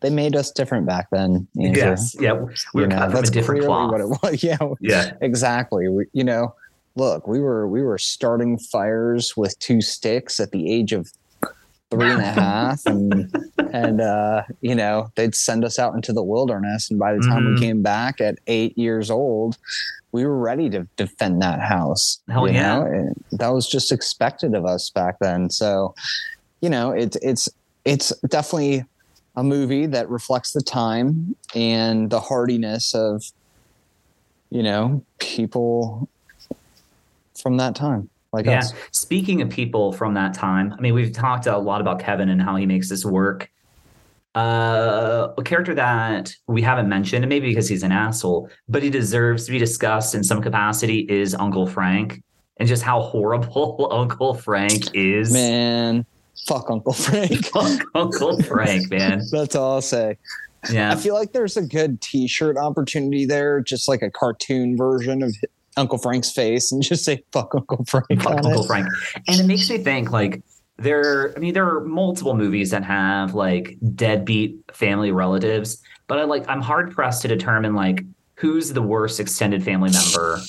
[0.00, 1.46] they made us different back then.
[1.60, 1.72] Andrew.
[1.82, 3.90] Yes, yeah, we You were know, cut a that's different cloth.
[3.90, 4.42] what it was.
[4.42, 5.88] Yeah, Yeah, exactly.
[5.88, 6.54] We, you know,
[6.96, 11.10] look, we were we were starting fires with two sticks at the age of
[11.90, 13.34] three and a half, and
[13.72, 17.42] and uh, you know they'd send us out into the wilderness, and by the time
[17.44, 17.54] Mhm.
[17.54, 19.56] we came back at eight years old,
[20.12, 22.20] we were ready to defend that house.
[22.28, 22.78] Hell you yeah.
[22.78, 23.12] know?
[23.32, 25.50] That was just expected of us back then.
[25.50, 25.94] So.
[26.60, 27.48] you know, it's it's
[27.84, 28.84] it's definitely
[29.38, 33.24] a movie that reflects the time and the hardiness of
[34.50, 36.08] you know people
[37.40, 38.58] from that time like yeah.
[38.58, 38.72] us.
[38.90, 42.42] Speaking of people from that time, I mean, we've talked a lot about Kevin and
[42.42, 43.48] how he makes this work.
[44.34, 48.90] Uh, a character that we haven't mentioned, and maybe because he's an asshole, but he
[48.90, 52.22] deserves to be discussed in some capacity, is Uncle Frank,
[52.58, 55.32] and just how horrible Uncle Frank is.
[55.32, 56.04] Man,
[56.46, 57.46] fuck Uncle Frank.
[57.46, 59.22] Fuck Uncle Frank, man.
[59.32, 60.18] That's all I'll say.
[60.70, 60.90] Yeah.
[60.92, 65.34] I feel like there's a good T-shirt opportunity there, just like a cartoon version of
[65.76, 68.66] Uncle Frank's face, and just say "fuck Uncle Frank." Fuck Uncle it.
[68.66, 68.88] Frank.
[69.28, 70.42] And it makes me think like
[70.76, 76.24] there I mean there are multiple movies that have like deadbeat family relatives, but I
[76.24, 80.40] like I'm hard pressed to determine like who's the worst extended family member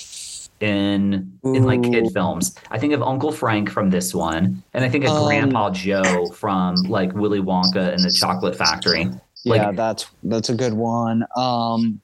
[0.60, 2.56] in in like kid films.
[2.72, 6.30] I think of Uncle Frank from this one, and I think of Um, Grandpa Joe
[6.32, 9.10] from like Willy Wonka and the Chocolate Factory.
[9.44, 11.24] Yeah, that's that's a good one.
[11.36, 12.02] Um,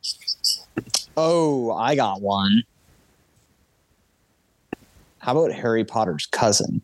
[1.17, 2.63] oh, I got one.
[5.19, 6.81] How about Harry Potter's cousin?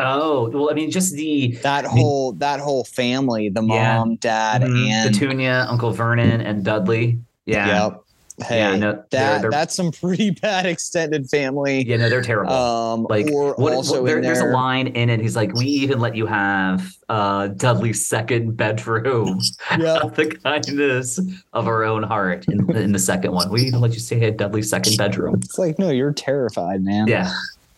[0.00, 3.98] Oh, well, I mean just the That whole that whole family, the Yeah.
[3.98, 7.20] mom, dad, Mhm, and Petunia, Uncle Vernon, and Dudley.
[7.46, 7.84] Yeah.
[7.86, 8.00] yep.
[8.46, 11.84] Hey, Yeah, no, they're- that they're- that's some pretty bad extended family.
[11.86, 12.52] Yeah, no, they're terrible.
[12.52, 15.20] Um, like what, what- there- there's a line in it.
[15.20, 21.18] He's like, "We even let you have uh, Dudley's second bedroom of the kindness
[21.52, 24.22] of our own heart." In, the- in the second one, we even let you stay
[24.26, 25.36] at Dudley's second bedroom.
[25.42, 27.08] It's like, no, you're terrified, man.
[27.08, 27.30] Yeah,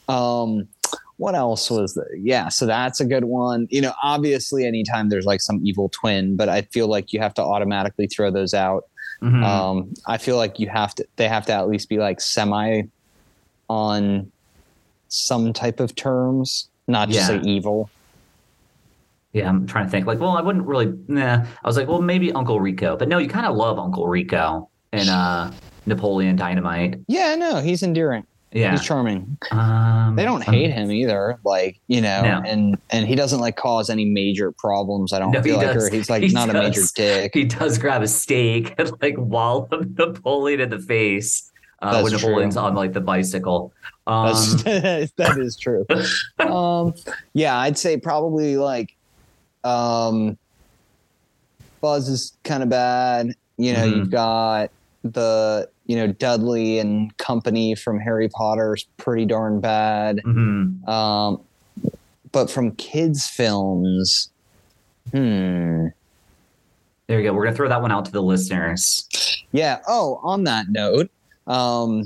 [0.09, 0.67] Um,
[1.17, 2.15] what else was there?
[2.17, 3.67] Yeah, so that's a good one.
[3.71, 7.35] You know, obviously, anytime there's like some evil twin, but I feel like you have
[7.35, 8.85] to automatically throw those out.
[9.23, 9.45] Mhm.
[9.45, 11.07] Um, I feel like you have to.
[11.17, 12.83] They have to at least be like semi
[13.69, 14.31] on
[15.09, 17.41] some type of terms, not just Yeah.
[17.43, 17.91] say evil.
[19.33, 19.49] yeah.
[19.49, 20.07] I'm trying to think.
[20.07, 20.93] Like, well, I wouldn't really.
[21.09, 21.45] Nah.
[21.63, 24.69] I was like, well, maybe Uncle Rico, but no, you kind of love Uncle Rico
[24.93, 25.53] in uh,
[25.87, 26.99] Napoleon Dynamite.
[27.07, 28.25] Yeah, no, he's endearing.
[28.53, 29.39] Yeah, He's charming.
[29.53, 31.39] um, They don't um, hate him either.
[31.45, 32.43] Like you know, No.
[32.45, 35.13] and and he doesn't like cause any major problems.
[35.13, 35.87] I don't No, he feel like, does.
[35.89, 36.91] or he's like He not a major does.
[36.93, 37.31] dick.
[37.33, 42.55] He does grab a steak and like wallop Napoleon in the face uh, when Napoleon's
[42.57, 42.63] true.
[42.65, 43.73] on like the bicycle.
[44.09, 44.35] Um,
[44.65, 45.87] That's, true.
[46.41, 46.95] um,
[47.35, 48.97] yeah, I'd say probably like
[49.63, 50.37] um,
[51.81, 53.35] Buzz is kind of bad.
[53.57, 53.97] You know, Mhm.
[53.97, 54.71] you've got
[55.05, 60.21] the you know Dudley and company from Harry Potter's pretty darn bad.
[60.25, 60.87] mhm.
[60.89, 61.41] Um,
[62.31, 64.31] but from kids' films,
[65.11, 65.89] hmm.
[67.09, 67.33] There you go.
[67.33, 69.05] We're gonna throw that one out to the listeners.
[69.51, 69.81] Yeah.
[69.89, 71.11] Oh, on that note,
[71.49, 72.05] um,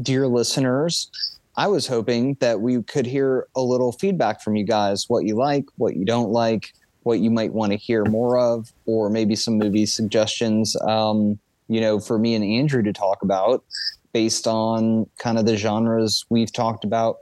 [0.00, 1.10] dear listeners,
[1.58, 5.34] I was hoping that we could hear a little feedback from you guys what you
[5.34, 9.36] like, what you don't like, what you might want to hear more of, or maybe
[9.36, 13.64] some movie suggestions, um, you know, for me and Andrew to talk about
[14.12, 17.18] based on kind of the genres we've talked about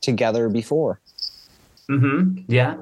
[0.00, 1.00] together before.
[1.88, 2.76] hmm Yeah.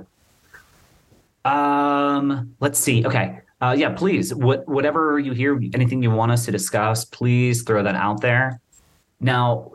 [1.45, 2.55] Um.
[2.61, 3.07] Let's see.
[3.07, 3.39] Okay.
[3.61, 3.91] Uh, yeah.
[3.91, 4.34] Please.
[4.34, 8.61] What whatever you hear, anything you want us to discuss, please throw that out there.
[9.20, 9.72] Now,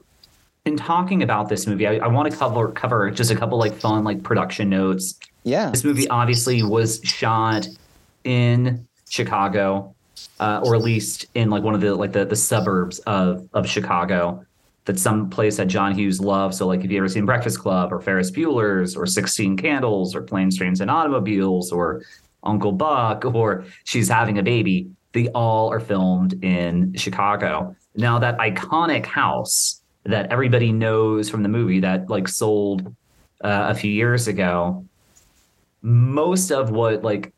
[0.66, 3.74] in talking about this movie, I, I want to cover cover just a couple like
[3.74, 5.18] fun like production notes.
[5.44, 5.70] Yeah.
[5.70, 7.68] This movie obviously was shot
[8.24, 9.96] in Chicago,
[10.40, 13.68] uh, or at least in like one of the like the, the suburbs of of
[13.68, 14.46] Chicago.
[14.86, 16.56] That's some place that John Hughes loved.
[16.56, 20.22] So like if you ever seen Breakfast Club or Ferris Bueller's or Sixteen Candles or
[20.22, 22.04] Planes, Trains and Automobiles or
[22.44, 27.76] Uncle Buck or She's Having a Baby, they all are filmed in Chicago.
[27.96, 32.88] Now that iconic house that everybody knows from the movie that like sold
[33.44, 34.84] uh, a few years ago
[35.82, 37.34] most of what like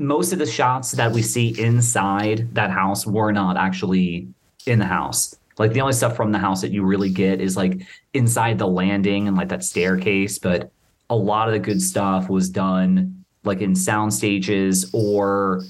[0.00, 4.26] most of the shots that we see inside that house were not actually
[4.66, 7.56] in the house like the only stuff from the house that you really get is
[7.56, 7.82] like
[8.14, 10.70] inside the landing and like that staircase but
[11.10, 15.62] a lot of the good stuff was done like in sound stages or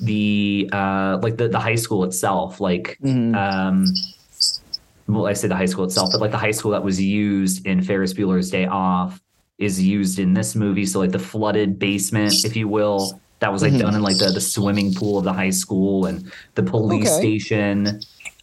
[0.00, 3.34] the uh like the, the high school itself like Mhm.
[3.34, 3.84] um
[5.06, 7.66] well i say the high school itself but like the high school that was used
[7.66, 9.20] in ferris bueller's day off
[9.58, 13.62] is used in this movie so like the flooded basement if you will that was
[13.62, 13.80] like Mhm.
[13.80, 17.20] done in like the, the swimming pool of the high school and the police Okay.
[17.38, 18.00] station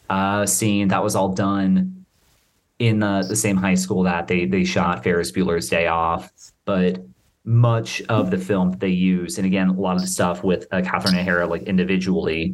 [0.10, 2.06] uh scene that was all done
[2.80, 6.32] in the, the same high school that they they shot ferris bueller's day off
[6.66, 7.00] but
[7.46, 10.66] much of the film that they use and again a lot of the stuff with
[10.72, 12.54] uh, catherine o'hara like individually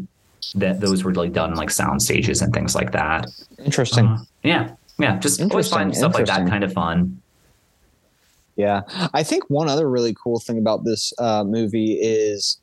[0.55, 3.25] that those were like done like sound stages and things like that
[3.63, 4.05] Interesting.
[4.07, 5.17] uh, yeah, yeah.
[5.19, 7.20] Just always find stuff like that kind of fun.
[8.61, 8.81] Yeah.
[9.13, 12.59] I think one other really cool thing about this uh, movie is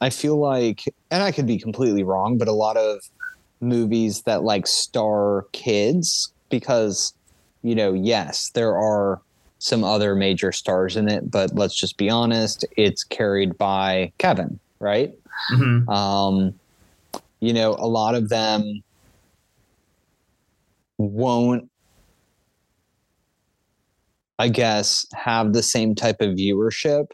[0.00, 3.00] I feel like, and I could be completely wrong, but a lot of
[3.60, 7.14] movies that like star kids, because,
[7.62, 9.20] you know, yes, there are
[9.60, 14.58] some other major stars in it, but let's just be honest, it's carried by Kevin,
[14.80, 15.12] right?
[15.52, 15.88] Mhm.
[15.88, 16.54] Um,
[17.40, 18.82] you know, a lot of them
[20.98, 21.70] won't,
[24.38, 27.06] I guess, have the same type of viewership.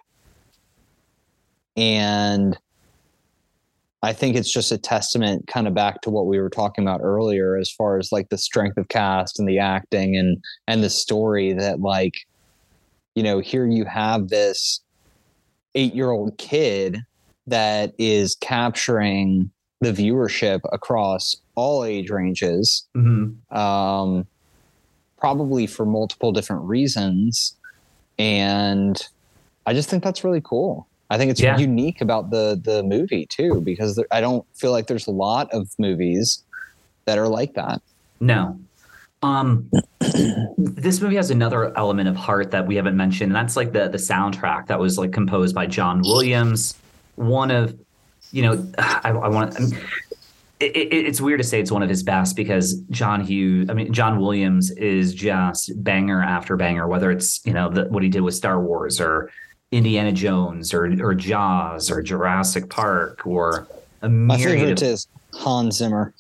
[1.76, 2.58] And
[4.02, 7.00] I think it's just a testament kind of back to what we were talking about
[7.02, 10.36] earlier as far as like the strength of cast and the acting and
[10.68, 12.12] and the story that like
[13.14, 14.82] you know here you have this
[15.74, 16.98] 8-year-old kid
[17.46, 19.50] that is capturing
[19.80, 23.36] the viewership across all age ranges Mhm.
[23.56, 24.26] um,
[25.24, 27.56] probably for multiple different reasons.
[28.18, 29.00] And
[29.64, 30.86] I just think that's really cool.
[31.08, 31.56] I think it's Yeah.
[31.56, 35.50] unique about the the movie too, because there, I don't feel like there's a lot
[35.50, 36.42] of movies
[37.06, 37.80] that are like that.
[38.20, 38.58] No.
[39.22, 39.70] Um,
[40.58, 43.88] this movie has another element of heart that we haven't mentioned, and that's like the
[43.88, 46.74] the soundtrack that was like composed by John Williams.
[47.16, 47.74] One of,
[48.30, 49.56] you know, I, I want.
[50.60, 53.74] It, it, it's weird to say it's one of his best because John Hughes, I
[53.74, 56.86] mean John Williams, is just banger after banger.
[56.86, 59.30] Whether it's you know the, what he did with Star Wars or
[59.72, 63.66] Indiana Jones or or Jaws or Jurassic Park or
[64.02, 66.14] a My myriad favorite of is Hans Zimmer.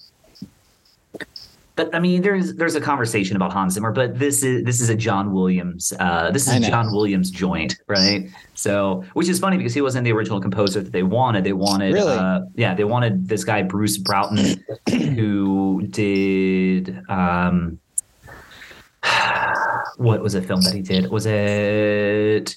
[1.76, 4.90] But I mean, there's there's a conversation about Hans Zimmer, but this is this is
[4.90, 5.92] a John Williams.
[5.98, 6.68] Uh, this is know.
[6.68, 8.30] John Williams joint, right?
[8.54, 11.42] So, which is funny because he wasn't the original composer that they wanted.
[11.42, 12.16] They wanted, Really?
[12.16, 17.80] uh, yeah, they wanted this guy Bruce Broughton, who did um,
[19.96, 21.10] what was a film that he did?
[21.10, 22.56] Was it?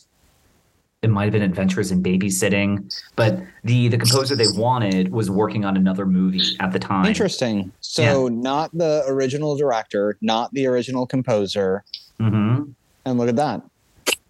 [1.04, 5.64] It might have been Adventures in Babysitting, but the the composer they wanted was working
[5.64, 7.06] on another movie at the time.
[7.06, 7.72] Interesting.
[7.82, 11.84] So not the original director, not the original composer,
[12.20, 12.64] hmm
[13.06, 13.62] and look at that.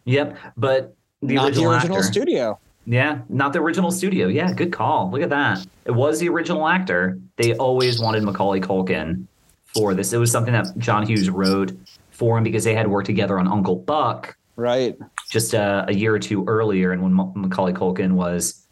[0.04, 2.12] Yep, but the not original, the original actor.
[2.12, 2.60] studio.
[2.86, 4.28] Yeah, not the original studio.
[4.28, 5.10] Yeah, good call.
[5.10, 5.66] Look at that.
[5.86, 7.18] It was the original actor.
[7.38, 9.26] They always wanted Macaulay Culkin
[9.66, 10.12] for this.
[10.12, 11.72] It was something that John Hughes wrote
[12.12, 14.96] for him because they had worked together on Uncle Buck Right.
[15.30, 18.66] just uh, a year or two earlier, and when Ma- Macaulay Culkin was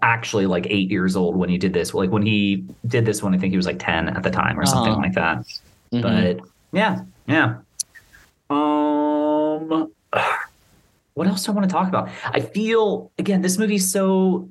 [0.00, 1.92] actually like eight years old when he did this.
[1.92, 4.58] Like when he did this one, I think he was like ten at the time
[4.58, 5.02] or something Uh-huh.
[5.02, 5.44] like that.
[5.92, 6.02] Mhm.
[6.02, 6.40] But
[6.72, 7.56] yeah, yeah.
[8.48, 9.92] Um,
[11.14, 12.08] what else do I want to talk about?
[12.24, 14.48] I feel again, this movie's so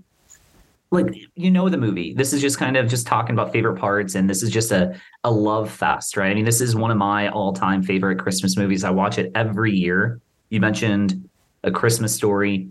[0.91, 2.14] like you know the movie.
[2.14, 4.93] This is just kind of just talking about favorite parts, and this is just a
[5.24, 6.30] a love fest, right?
[6.32, 8.84] I mean, this is one of my all time favorite Christmas movies.
[8.84, 10.20] I watch it every year.
[10.52, 11.28] You mentioned
[11.64, 12.68] a Christmas story,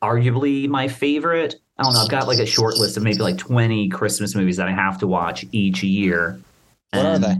[0.00, 1.56] arguably my favorite.
[1.76, 2.00] I don't know.
[2.00, 4.96] I've got like a short list of maybe like twenty Christmas movies that I have
[4.98, 6.40] to watch each year.
[6.92, 7.34] What are they?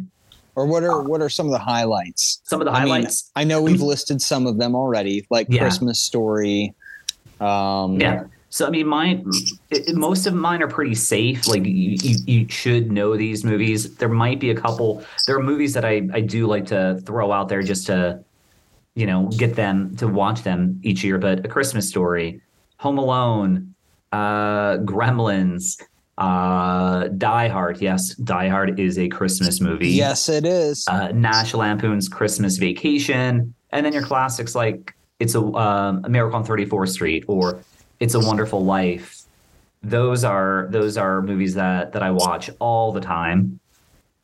[0.56, 2.40] Or what are what are some of the highlights?
[2.44, 3.30] Some of the I mean, highlights.
[3.36, 5.60] I know we've listed some of them already, like Yeah.
[5.60, 6.74] Christmas Story.
[7.40, 8.24] Um, Yeah.
[8.50, 9.24] So I mean, mine,
[9.70, 11.46] it- most of mine are pretty safe.
[11.46, 13.94] Like you, you, you should know these movies.
[13.96, 15.04] There might be a couple.
[15.28, 18.22] There are movies that I, I do like to throw out there just to,
[18.94, 21.18] you know, get them to watch them each year.
[21.18, 22.40] But A Christmas Story,
[22.78, 23.74] Home Alone,
[24.12, 25.80] uh, Gremlins,
[26.18, 27.80] uh, Die Hard.
[27.80, 29.88] Yes, Die Hard is a Christmas movie.
[29.88, 30.86] Yes, it is.
[30.88, 36.38] Uh, National Lampoon's Christmas Vacation, and then your classics like It's a um, A Miracle
[36.38, 37.60] on 34th Street or
[37.98, 39.22] It's a Wonderful Life.
[39.82, 43.58] Those are those are movies that that I watch all the time.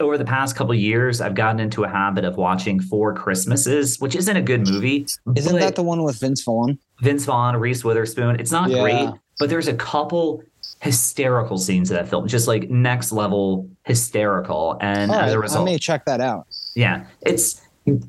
[0.01, 4.01] Over the past couple of years, I've gotten into a habit of watching Four Christmases,
[4.01, 5.07] which isn't a good movie.
[5.37, 6.79] Isn't that the one with Vince Vaughn?
[7.03, 8.41] Vince Vaughn, Reese Witherspoon?
[8.41, 8.81] It's not Yeah.
[8.81, 10.43] great, but there's a couple
[10.81, 14.79] hysterical scenes in that film, just like next level hysterical.
[14.81, 16.47] And as a result, I may check that out.
[16.75, 17.61] yeah, it's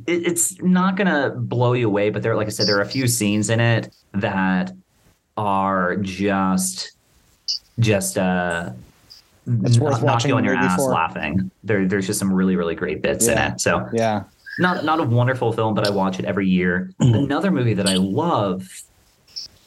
[0.08, 3.08] it's not gonna blow you away, but there, like I said, there are a few
[3.08, 4.72] scenes in it that
[5.36, 6.92] are just
[7.80, 8.70] just uh
[9.48, 10.92] It's worth knock watching on your ass for.
[10.92, 11.50] laughing.
[11.64, 13.60] There, there's just some really, really great bits in it.
[13.60, 14.24] So Yeah.
[14.60, 16.92] not not a wonderful film, but I watch it every year.
[17.00, 18.68] Another movie that I love,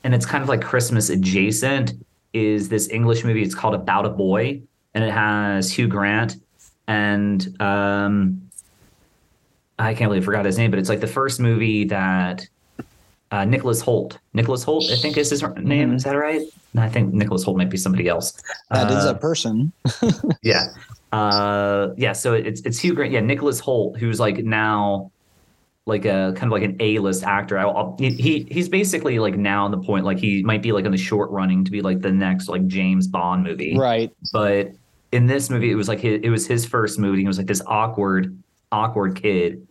[0.05, 1.93] and it's kind of like Christmas adjacent,
[2.33, 3.43] is this English movie.
[3.43, 4.62] It's called About a Boy,
[4.95, 6.37] and it has Hugh Grant
[6.87, 8.43] and um,
[9.79, 12.47] I can't believe I forgot his name, but it's like the first movie that
[13.33, 14.18] uh, Nicholas Hoult.
[14.35, 15.91] Nicholas Hoult, I think is his name.
[15.91, 15.97] Mhm.
[15.97, 16.43] Is that right?
[16.75, 18.33] No, I think Nicholas Hoult might be somebody else.
[18.70, 19.72] that is Uh, a person.
[20.43, 20.66] yeah.
[21.12, 22.12] Uh, yeah.
[22.12, 23.12] So it's it's Hugh Grant.
[23.12, 25.12] Yeah, Nicholas Hoult, who's like now
[25.87, 27.59] like a kind of like an A-list actor.
[27.59, 30.85] I, will he he's basically like now on the point like he might be like
[30.85, 33.77] in the short running to be like the next like James Bond movie.
[33.79, 34.11] Right.
[34.33, 34.72] But
[35.12, 37.20] in this movie, it was like his, it was his first movie.
[37.20, 38.37] He was like this awkward
[38.72, 39.64] awkward kid,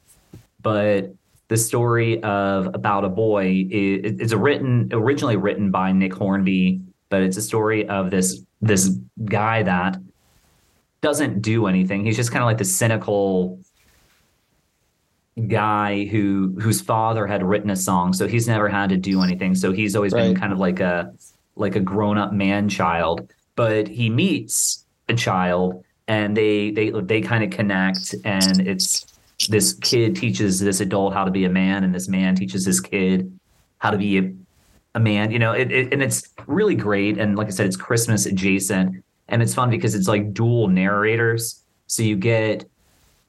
[0.62, 1.14] but
[1.50, 6.80] the story of about a boy is it's a written originally written by Nick Hornby,
[7.14, 9.98] but it's a story of this this guy that
[11.02, 12.04] doesn't do anything.
[12.04, 13.60] He's just kind of like the cynical
[15.48, 19.54] guy who whose father had written a song, so he's never had to do anything.
[19.54, 20.24] So he's always right.
[20.24, 21.14] been kind of like a
[21.56, 23.32] like a grown up man child.
[23.56, 29.06] But he meets a child, and they they they kind of connect, and it's
[29.50, 32.80] this kid teaches this adult how to be a man, and this man teaches this
[32.80, 33.32] kid
[33.78, 34.34] how to be a,
[34.96, 35.32] a man.
[35.32, 37.18] You know, it, it, and it's really great.
[37.18, 41.64] And like I said, it's Christmas adjacent, and it's fun because it's like dual narrators.
[41.88, 42.66] So you get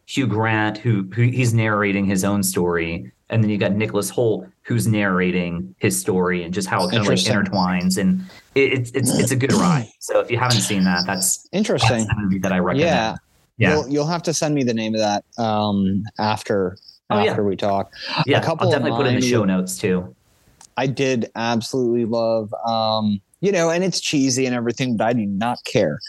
[0.07, 4.51] Hugh Grant, who, who he's narrating his own story, and then you got Nicholas Hoult,
[4.63, 8.21] who's narrating his story, and just how it kind of like intertwines, and
[8.55, 9.89] it, it's it's it's a good ride.
[10.01, 12.07] So if you haven't seen that, that's interesting.
[12.07, 12.91] That's movie that I recommend.
[12.91, 13.17] Yeah,
[13.57, 13.75] yeah.
[13.75, 16.77] You'll, you'll have to send me the name of that um, after
[17.11, 17.49] oh, after yeah.
[17.49, 17.93] we talk.
[18.27, 20.15] Yeah, I'll definitely put in the show notes too.
[20.77, 25.27] I did absolutely love, um, you know, and it's cheesy and everything, but I do
[25.27, 26.01] not care.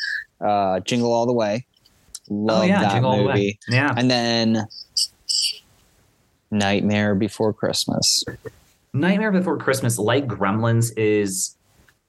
[0.41, 1.65] Uh, Jingle All the Way.
[2.29, 3.59] Love oh, yeah, that Jingle movie.
[3.67, 3.93] Yeah.
[3.95, 4.65] And then
[6.51, 8.23] Nightmare Before Christmas.
[8.93, 11.55] Nightmare Before Christmas, like Gremlins, is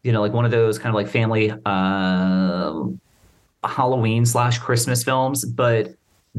[0.02, 2.84] you know like one of those kind of like family uh,
[3.64, 5.94] Halloween slash Christmas films, but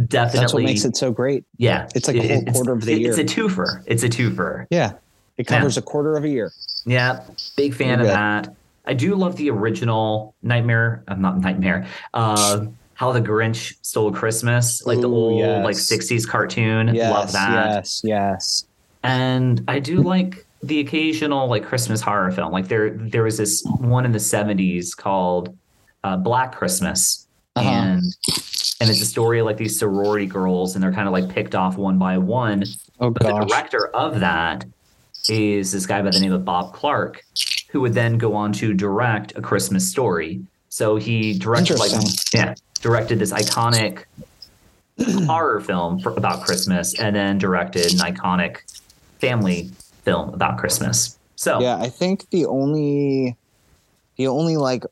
[0.07, 1.43] definitely that's what makes it so great.
[1.57, 3.09] Yeah, it's like a whole quarter of the it, year.
[3.09, 3.83] It's a twofer.
[3.85, 4.67] It's a twofer.
[4.71, 4.93] Yeah,
[5.37, 5.79] it covers yeah.
[5.79, 6.51] a quarter of a year.
[6.85, 7.23] Yeah,
[7.55, 8.13] big fan You're of good.
[8.15, 8.55] that.
[8.85, 11.03] I do love the original Nightmare.
[11.07, 11.87] I'm uh, not Nightmare.
[12.13, 15.63] Uh, how the Grinch Stole Christmas, like Ooh, the old yes.
[15.63, 16.95] like '60s cartoon.
[16.95, 17.75] Yes, love that.
[17.75, 18.65] Yes, yes.
[19.03, 22.51] And I do like the occasional like Christmas horror film.
[22.51, 25.55] Like there, there was this one in the '70s called
[26.03, 27.69] uh, Black Christmas, uh-huh.
[27.69, 28.03] and
[28.79, 31.53] and it's a story of like these sorority girls, and they're kind of like picked
[31.53, 32.63] off one by one.
[32.99, 33.41] Oh, but gosh.
[33.41, 34.65] the director of that
[35.29, 37.23] is this guy by the name of Bob Clark,
[37.69, 40.41] who would then go on to direct A Christmas Story.
[40.69, 41.91] So he directed like
[42.33, 44.03] yeah, directed this iconic
[45.25, 48.57] horror film for, about Christmas, and then directed an iconic
[49.19, 49.69] family
[50.03, 51.17] film about Christmas.
[51.35, 53.35] So yeah, I think the only
[54.17, 54.83] the only like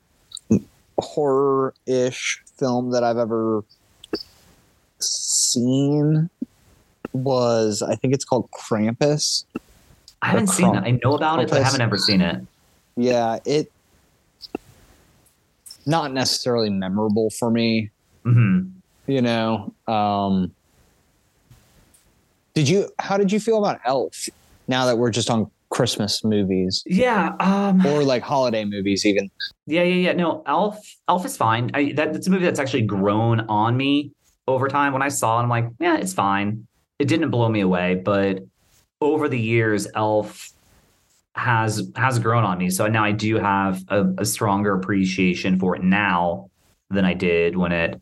[1.00, 3.64] horror-ish film that I've ever
[5.00, 6.30] seen
[7.14, 9.46] was I think it's called Krampus.
[10.26, 10.84] I haven't seen it.
[10.84, 12.42] I know about it, but I haven't ever seen it.
[12.96, 13.72] Yeah, it
[15.86, 17.92] not necessarily memorable for me.
[18.26, 18.70] Mm-hmm.
[19.08, 20.52] You know, um,
[22.56, 22.90] did you?
[23.00, 24.30] How did you feel about Elf?
[24.68, 26.84] Now that we're just on Christmas movies.
[26.86, 27.36] Yeah.
[27.40, 29.30] Um, or like holiday movies, even.
[29.68, 30.14] Yeah, yeah, yeah.
[30.14, 31.70] No, Elf, Elf is fine.
[31.74, 34.12] I, that, that's a movie that's actually grown on me
[34.48, 34.94] over time.
[34.94, 36.66] When I saw it, I'm like, yeah, it's fine.
[36.98, 38.40] It didn't blow me away, but
[39.14, 40.52] over the years, Elf
[41.36, 42.70] has has grown on me.
[42.70, 46.50] So now I do have a, a stronger appreciation for it now
[46.90, 48.02] than I did when it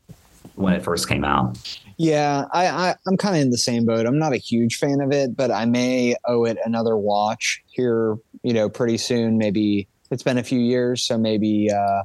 [0.55, 1.57] when it first came out.
[1.97, 4.05] Yeah, I, I am kind of in the same boat.
[4.05, 8.17] I'm not a huge fan of it, but I may owe it another watch here.
[8.43, 9.37] You know, pretty soon.
[9.37, 12.03] Maybe it's been a few years, so maybe uh,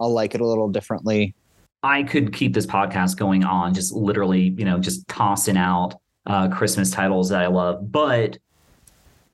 [0.00, 1.34] I'll like it a little differently.
[1.82, 5.94] I could keep this podcast going on, just literally, you know, just tossing out
[6.26, 7.90] uh, Christmas titles that I love.
[7.90, 8.38] But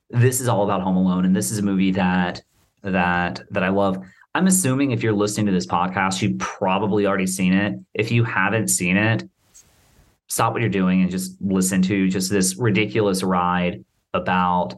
[0.09, 2.41] this is all about Home Alone, and this is a movie that
[2.83, 4.03] that that I love.
[4.33, 7.77] I'm assuming if you're listening to this podcast, you've probably already seen it.
[7.93, 9.29] If you haven't seen it,
[10.27, 13.83] stop what you're doing and just listen to just this ridiculous ride
[14.13, 14.75] about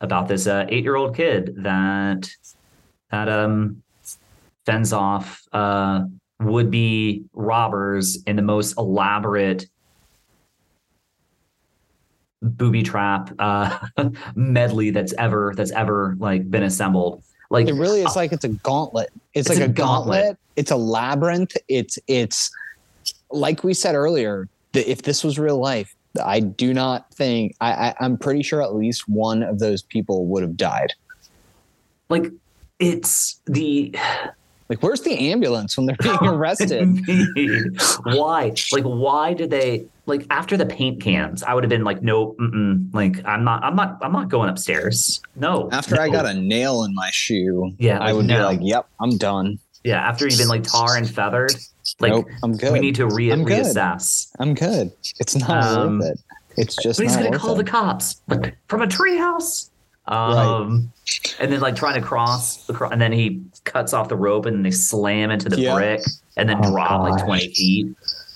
[0.00, 2.28] about this uh, eight year old kid that
[3.10, 3.82] that um
[4.66, 6.04] fends off uh
[6.40, 9.66] would be robbers in the most elaborate
[12.42, 13.78] booby trap uh
[14.34, 18.44] medley that's ever that's ever like been assembled like it really is uh, like it's
[18.44, 20.20] a gauntlet it's, it's like a, gauntlet.
[20.20, 22.50] gauntlet it's a labyrinth it's it's
[23.30, 27.94] like we said earlier that if this was real life, I do not think I,
[28.00, 30.94] I am pretty sure at least one of those people would have died.
[32.08, 32.32] Like
[32.78, 33.94] it's the
[34.68, 37.00] like where's the ambulance when they're being arrested?
[38.04, 38.52] why?
[38.72, 41.42] Like why did they like after the paint cans?
[41.42, 42.34] I would have been like, no,
[42.92, 45.20] like I'm not, I'm not, I'm not going upstairs.
[45.36, 45.68] No.
[45.70, 46.02] After no.
[46.02, 48.36] I got a nail in my shoe, yeah, I would no.
[48.38, 49.58] be like, yep, I'm done.
[49.84, 51.54] Yeah, after you've been like tar and feathered,
[52.00, 52.72] like nope, I'm good.
[52.72, 54.32] We need to re- I'm reassess.
[54.40, 54.90] I'm good.
[55.20, 56.20] It's not um, worth it.
[56.56, 57.64] It's just but he's gonna call it.
[57.64, 58.20] the cops
[58.66, 59.70] from a treehouse.
[60.08, 60.90] Um,
[61.38, 64.46] and then like trying to cross the cro- and then he cuts off the rope
[64.46, 65.74] and they slam into the Yeah.
[65.74, 66.00] brick
[66.36, 67.86] and then Oh, drop like 20 feet.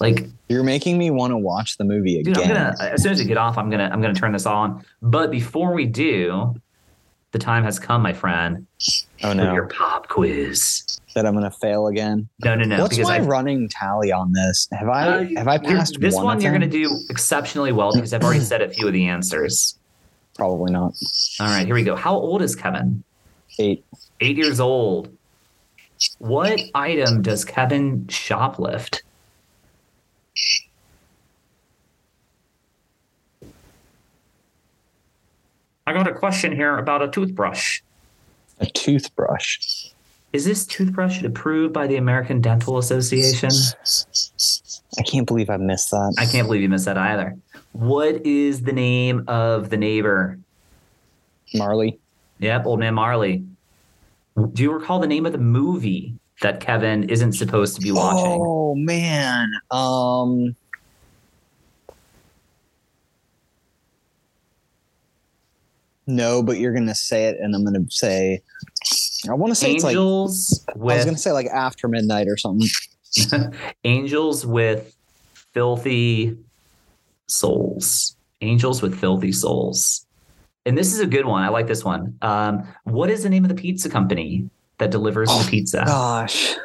[0.03, 2.75] Like, You're making me want to watch the movie dude, I'm again.
[2.77, 4.85] gonna as soon as we get off, I'm gonna I'm gonna turn this on.
[5.01, 6.55] But before we do,
[7.31, 8.67] the time has come, my friend,
[9.23, 10.99] oh for no, your pop quiz.
[11.15, 12.29] that I'm gonna fail again.
[12.45, 12.83] No, no, no.
[12.83, 14.69] What's my I running tally on this?
[14.73, 16.41] Have I Uh, have I passed this one, one?
[16.41, 19.79] You're to do exceptionally well because I've already said a few of the answers.
[20.35, 20.95] Probably not.
[21.41, 21.95] All right, here we go.
[21.95, 23.05] How old is Kevin?
[23.59, 23.85] Eight.
[24.21, 25.11] Eight years old.
[26.19, 29.03] What item does Kevin shoplift?
[35.87, 37.81] I got a question here about a toothbrush.
[38.61, 39.91] A toothbrush.
[40.33, 43.51] Is this toothbrush approved by the American Dental Association?
[44.99, 46.15] I can't believe I missed that.
[46.19, 47.37] I can't believe you missed that either.
[47.73, 50.39] What is the name of the neighbor?
[51.55, 51.99] Marley.
[52.39, 53.45] Yep, Old Man Marley.
[54.53, 58.39] Do you recall the name of the movie that Kevin isn't supposed to be watching?
[58.41, 59.51] Oh man.
[59.71, 60.55] Um.
[66.07, 68.43] No, but you're gonna say it, and I'm gonna say.
[69.31, 72.27] I want to say it's like Angels I was gonna with say like after midnight
[72.29, 72.69] or something.
[73.85, 74.95] Angels with
[75.55, 76.37] filthy
[77.29, 78.17] souls.
[78.41, 80.07] Angels with filthy souls.
[80.67, 81.43] And this is a good one.
[81.43, 82.17] I like this one.
[82.23, 84.49] Um, what is the name of the pizza company
[84.83, 85.85] that delivers Oh, the pizza?
[85.87, 86.57] Gosh.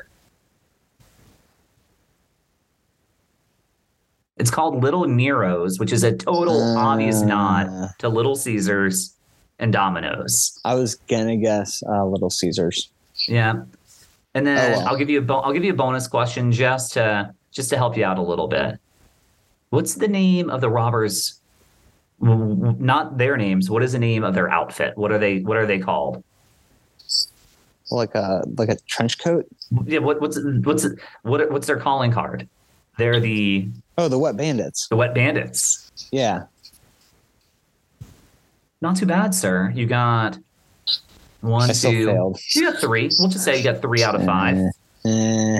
[4.37, 9.13] It's called Little Nero's, which is a total obvious nod Uh, to Little Caesars
[9.59, 10.59] and Domino's.
[10.65, 12.89] I was gonna guess uh, Little Caesars.
[13.27, 13.63] Yeah.
[14.35, 14.87] And then Oh, well.
[14.89, 17.77] I'll give you a bo- I'll give you a bonus question just to just to
[17.77, 18.79] help you out a little bit.
[19.69, 21.39] What's the name of the robbers?
[22.19, 23.69] Not their names.
[23.69, 24.95] What is the name of their outfit?
[24.97, 26.23] What are they What are they called?
[27.89, 29.45] Like a like a trench coat.
[29.85, 29.99] Yeah.
[29.99, 30.85] What, what's what's
[31.21, 32.47] what what's their calling card?
[32.97, 33.67] They're the
[33.97, 34.87] Oh, the Wet Bandits.
[34.89, 35.89] the Wet Bandits.
[36.11, 36.43] Yeah.
[38.81, 39.71] Not too bad, sir.
[39.73, 40.37] You got
[41.41, 42.05] one, two.
[42.07, 42.39] failed.
[42.53, 43.09] You got three.
[43.19, 44.57] We'll just say you got three out of five.
[44.57, 44.69] Eh,
[45.09, 45.59] eh.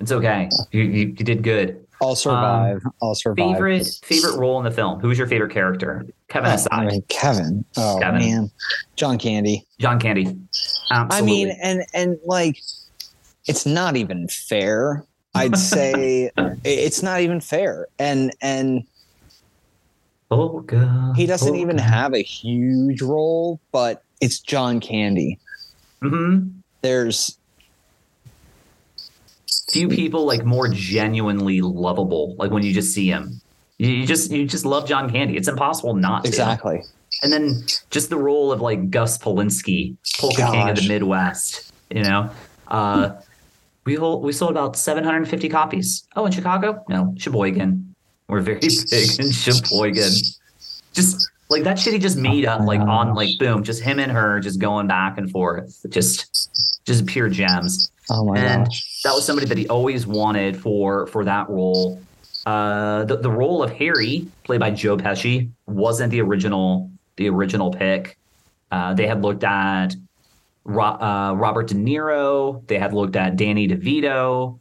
[0.00, 0.48] It's okay.
[0.72, 1.85] You you, you did good.
[2.02, 2.82] I'll survive.
[3.02, 3.54] I'll survive.
[3.54, 5.00] Favorite favorite role in the film?
[5.00, 6.06] Who's your favorite character?
[6.28, 6.68] Kevin Oh, aside.
[6.72, 7.64] I mean, Kevin.
[7.76, 8.20] Oh Kevin.
[8.20, 8.50] man,
[8.96, 9.64] John Candy.
[9.78, 10.36] John Candy.
[10.90, 11.16] Absolutely.
[11.16, 12.58] I mean, and and like,
[13.46, 15.04] it's not even fair.
[15.34, 16.30] I'd say
[16.64, 18.84] it's not even fair, and and
[20.30, 25.38] oh god, he doesn't even have a huge role, but it's John Candy.
[26.02, 26.48] hmm
[26.82, 27.38] There's
[29.76, 32.34] Few people like more genuinely lovable.
[32.38, 33.40] Like when you just see him,
[33.78, 35.36] you, you just you just love John Candy.
[35.36, 36.28] It's impossible not to.
[36.28, 36.82] exactly.
[37.22, 41.72] And then just the role of like Gus Polinski, Polka King of the Midwest.
[41.90, 42.30] You know,
[42.68, 43.10] uh,
[43.84, 46.04] we hold, we sold about 750 copies.
[46.16, 46.84] Oh, in Chicago?
[46.88, 47.94] No, Sheboygan.
[48.28, 48.58] We're very
[48.90, 50.12] big in Sheboygan.
[50.92, 54.10] Just like that shit he just made up, like on like boom, just him and
[54.10, 57.90] her just going back and forth, just just pure gems.
[58.10, 59.00] Oh my And gosh.
[59.04, 62.00] that was somebody that he always wanted for for that role.
[62.44, 67.72] Uh, the the role of Harry, played by Joe Pesci, wasn't the original the original
[67.72, 68.16] pick.
[68.70, 69.94] Uh, they had looked at
[70.64, 72.64] Ro- uh, Robert De Niro.
[72.66, 74.58] They had looked at Danny DeVito,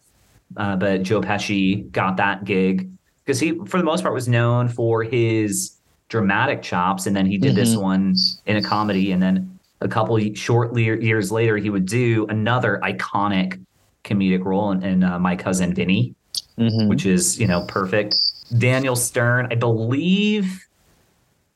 [0.57, 2.89] uh, but Joe Pesci got that gig
[3.23, 5.77] because he, for the most part, was known for his
[6.09, 8.15] dramatic chops, and then he did this one
[8.45, 12.79] in a comedy, and then a couple short le- years later, he would do another
[12.83, 13.59] iconic
[14.03, 16.13] comedic role in, in uh, My Cousin Vinny,
[16.57, 16.87] Mhm.
[16.89, 18.19] which is you know perfect.
[18.57, 20.61] Daniel Stern, I believe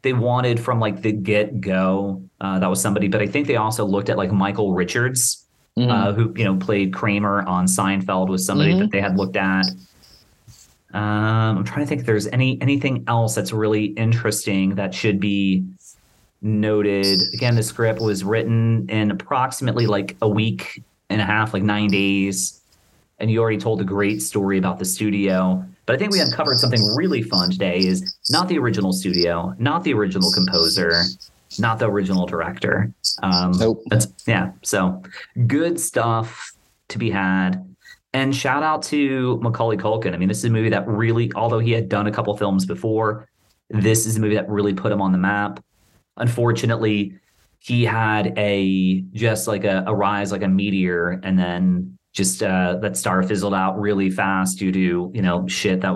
[0.01, 2.21] they wanted from like the get go.
[2.41, 5.45] Uh, that was somebody, but I think they also looked at like Michael Richards,
[5.77, 5.89] Mhm.
[5.89, 8.79] uh, who you know played Kramer on Seinfeld, was somebody Mhm.
[8.79, 9.65] that they had looked at.
[10.91, 15.19] Um, I'm trying to think if there's any anything else that's really interesting that should
[15.19, 15.63] be
[16.41, 17.21] noted.
[17.33, 21.87] Again, the script was written in approximately like a week and a half, like nine
[21.87, 22.61] days.
[23.19, 25.63] And you already told a great story about the studio.
[25.85, 29.83] But I think we uncovered something really fun today is not the original studio, not
[29.83, 31.01] the original composer,
[31.57, 32.93] not the original director.
[33.23, 33.81] Um, Nope.
[33.89, 34.51] That's yeah.
[34.63, 35.01] So
[35.47, 36.53] good stuff
[36.89, 37.65] to be had.
[38.13, 40.13] And shout out to Macaulay Culkin.
[40.13, 42.65] I mean, this is a movie that really, although he had done a couple films
[42.65, 43.27] before,
[43.69, 45.63] this is a movie that really put him on the map.
[46.19, 47.15] Unfortunately,
[47.59, 52.77] he had a just like a, a rise like a meteor, and then just uh,
[52.81, 55.95] that star fizzled out really fast due to you know shit that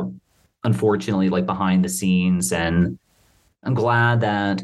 [0.63, 2.51] unfortunately like behind the scenes.
[2.51, 2.97] And
[3.63, 4.61] I'm glad that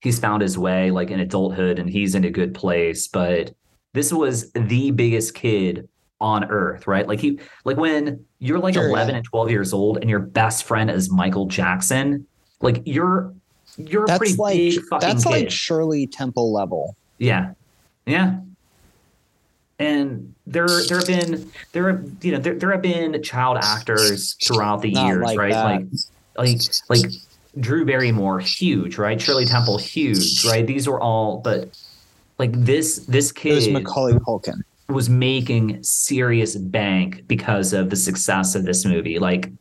[0.00, 3.08] he's found his way like in adulthood and he's in a good place.
[3.08, 3.54] But
[3.94, 5.88] this was the biggest kid
[6.20, 7.06] on earth right?
[7.06, 9.16] Like he like when you're like sure, 11 yeah.
[9.18, 12.26] and 12 years old and your best friend is Michael Jackson
[12.60, 13.34] like you're
[13.78, 15.30] you're that's a pretty like, big fucking that's kid.
[15.30, 16.96] like Shirley Temple level.
[17.18, 17.52] Yeah.
[18.06, 18.40] Yeah.
[19.78, 24.34] And there there have been there have you know there, there have been child actors
[24.42, 25.52] throughout the Not years like right?
[25.52, 25.64] that.
[25.64, 25.86] like
[26.36, 27.12] like like
[27.60, 29.20] Drew Barrymore huge right?
[29.20, 30.66] Shirley Temple huge right?
[30.66, 31.78] These were all but
[32.38, 34.62] like this this kid was Macaulay Culkin.
[34.88, 39.20] was making serious bank because of the success of this movie.
[39.20, 39.52] Like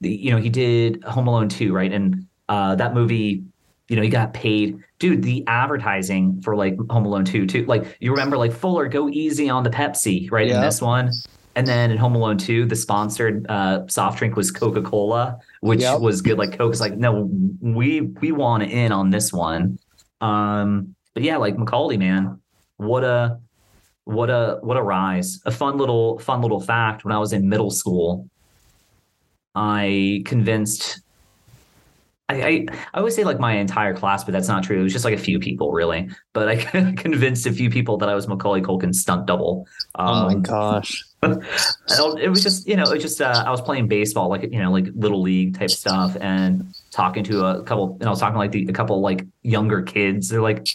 [0.00, 1.92] you know he did Home Alone 2 right?
[1.92, 3.44] And uh that movie
[3.88, 4.78] you know, he got paid.
[4.98, 7.66] Dude, the advertising for like Home Alone 2, too.
[7.66, 10.46] Like you remember like Fuller, go easy on the Pepsi, right?
[10.46, 10.56] Yep.
[10.56, 11.10] In this one.
[11.56, 16.00] And then in Home Alone 2, the sponsored uh, soft drink was Coca-Cola, which yep.
[16.00, 16.38] was good.
[16.38, 17.30] Like Coke is like, no,
[17.60, 19.78] we we want to in on this one.
[20.20, 22.40] Um, but yeah, like Macaulay, man,
[22.78, 23.38] what a
[24.04, 25.40] what a what a rise.
[25.44, 27.04] A fun little fun little fact.
[27.04, 28.28] When I was in middle school,
[29.54, 31.03] I convinced
[32.34, 34.80] I, I, I always say like my entire class, but that's not true.
[34.80, 36.08] It was just like a few people, really.
[36.32, 36.56] But I
[36.96, 39.66] convinced a few people that I was Macaulay Culkin's stunt double.
[39.94, 41.04] Um, oh my um, gosh!
[41.22, 44.58] it was just you know it was just uh, I was playing baseball like you
[44.58, 48.36] know like little league type stuff and talking to a couple and I was talking
[48.36, 50.28] like the, a couple like younger kids.
[50.28, 50.66] They're like,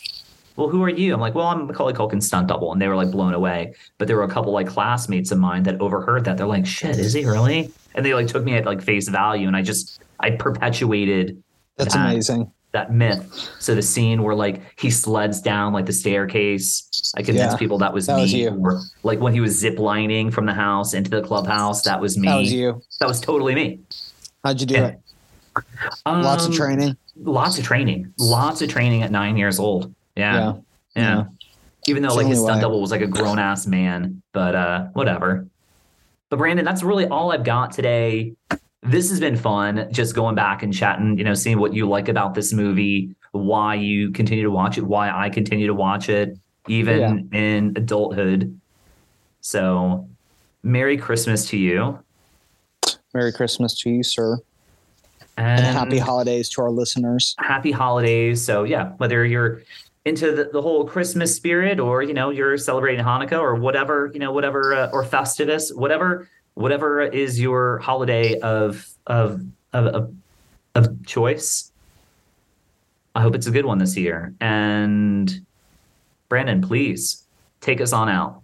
[0.55, 2.95] "Well, who are you?" I'm like, "Well, I'm Macaulay Culkin's stunt double," and they were
[2.95, 3.73] like blown away.
[3.97, 6.37] But there were a couple like classmates of mine that overheard that.
[6.37, 9.47] They're like, "Shit, is he really?" And they like took me at like face value,
[9.47, 11.41] and I just I perpetuated
[11.79, 12.51] that's that, amazing.
[12.71, 13.49] That myth.
[13.59, 17.13] So the scene where like he sleds down like the staircase.
[17.15, 18.21] I convinced yeah, people that was that me.
[18.23, 18.49] Was you.
[18.61, 22.17] Or, like when he was zip lining from the house into the clubhouse, that was
[22.17, 22.27] me.
[22.27, 22.81] That was you.
[22.99, 23.79] That was totally me.
[24.43, 25.63] How'd you do and, it?
[26.05, 26.95] Um, lots of training.
[27.15, 28.13] Lots of training.
[28.19, 29.93] Lots of training at nine years old.
[30.15, 30.35] Yeah.
[30.35, 30.53] Yeah.
[30.95, 31.15] yeah.
[31.15, 31.23] yeah.
[31.87, 32.61] Even though it's like his stunt way.
[32.61, 35.47] double was like a grown ass man, but uh whatever.
[36.29, 38.35] But Brandon, that's really all I've got today
[38.89, 42.09] this has been fun just going back and chatting, you know, seeing what you like
[42.09, 46.37] about this movie, why you continue to watch it, why I continue to watch it,
[46.67, 47.39] even yeah.
[47.39, 48.59] in adulthood.
[49.41, 50.07] So,
[50.63, 51.99] Merry Christmas to you.
[53.13, 54.39] Merry Christmas to you, sir.
[55.37, 57.35] And, and happy holidays to our listeners.
[57.39, 58.43] Happy holidays.
[58.43, 59.61] So, yeah, whether you're
[60.03, 64.19] into the, the, whole Christmas spirit or, you know, you're celebrating Hanukkah or whatever, you
[64.19, 66.27] know, whatever, uh, or Festivus, whatever
[66.59, 69.41] whatever is your holiday of of
[69.71, 70.13] of, of,
[70.75, 71.71] of choice.
[73.15, 74.33] I hope it's a good one this year.
[74.41, 75.45] And
[76.27, 77.25] Brandon, please
[77.61, 78.41] take us on out.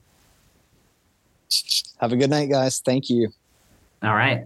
[2.00, 2.80] Have a good night, guys.
[2.80, 3.30] Thank you.
[4.02, 4.46] All right.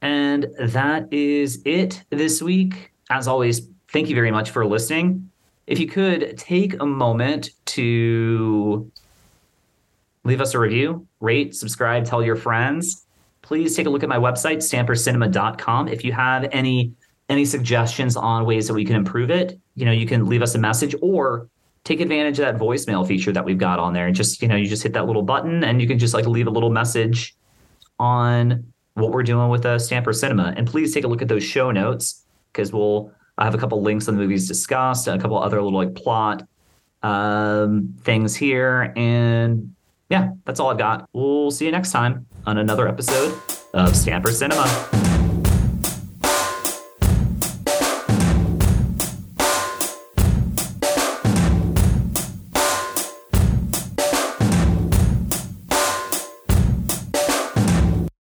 [0.00, 2.90] And that is it this week.
[3.10, 5.30] As always, thank you very much for listening.
[5.66, 8.90] If you could take a moment to
[10.24, 13.06] leave us a review, rate, subscribe, tell your friends.
[13.42, 15.88] Please take a look at my website, stampercinema.com.
[15.88, 16.92] If you have any
[17.28, 20.54] any suggestions on ways that we can improve it, you know, you can leave us
[20.54, 21.48] a message or
[21.84, 24.06] take advantage of that voicemail feature that we've got on there.
[24.06, 26.26] And just, you know, you just hit that little button and you can just like
[26.26, 27.34] leave a little message
[27.98, 30.52] on what we're doing with uh, Stamper Cinema.
[30.56, 33.80] And please take a look at those show notes because we'll I have a couple
[33.82, 36.46] links on the movies discussed, a couple other little like plot
[37.02, 39.74] um, things here, and
[40.08, 41.08] yeah, that's all I've got.
[41.12, 43.38] We'll see you next time on another episode
[43.74, 45.11] of Stamper Cinema.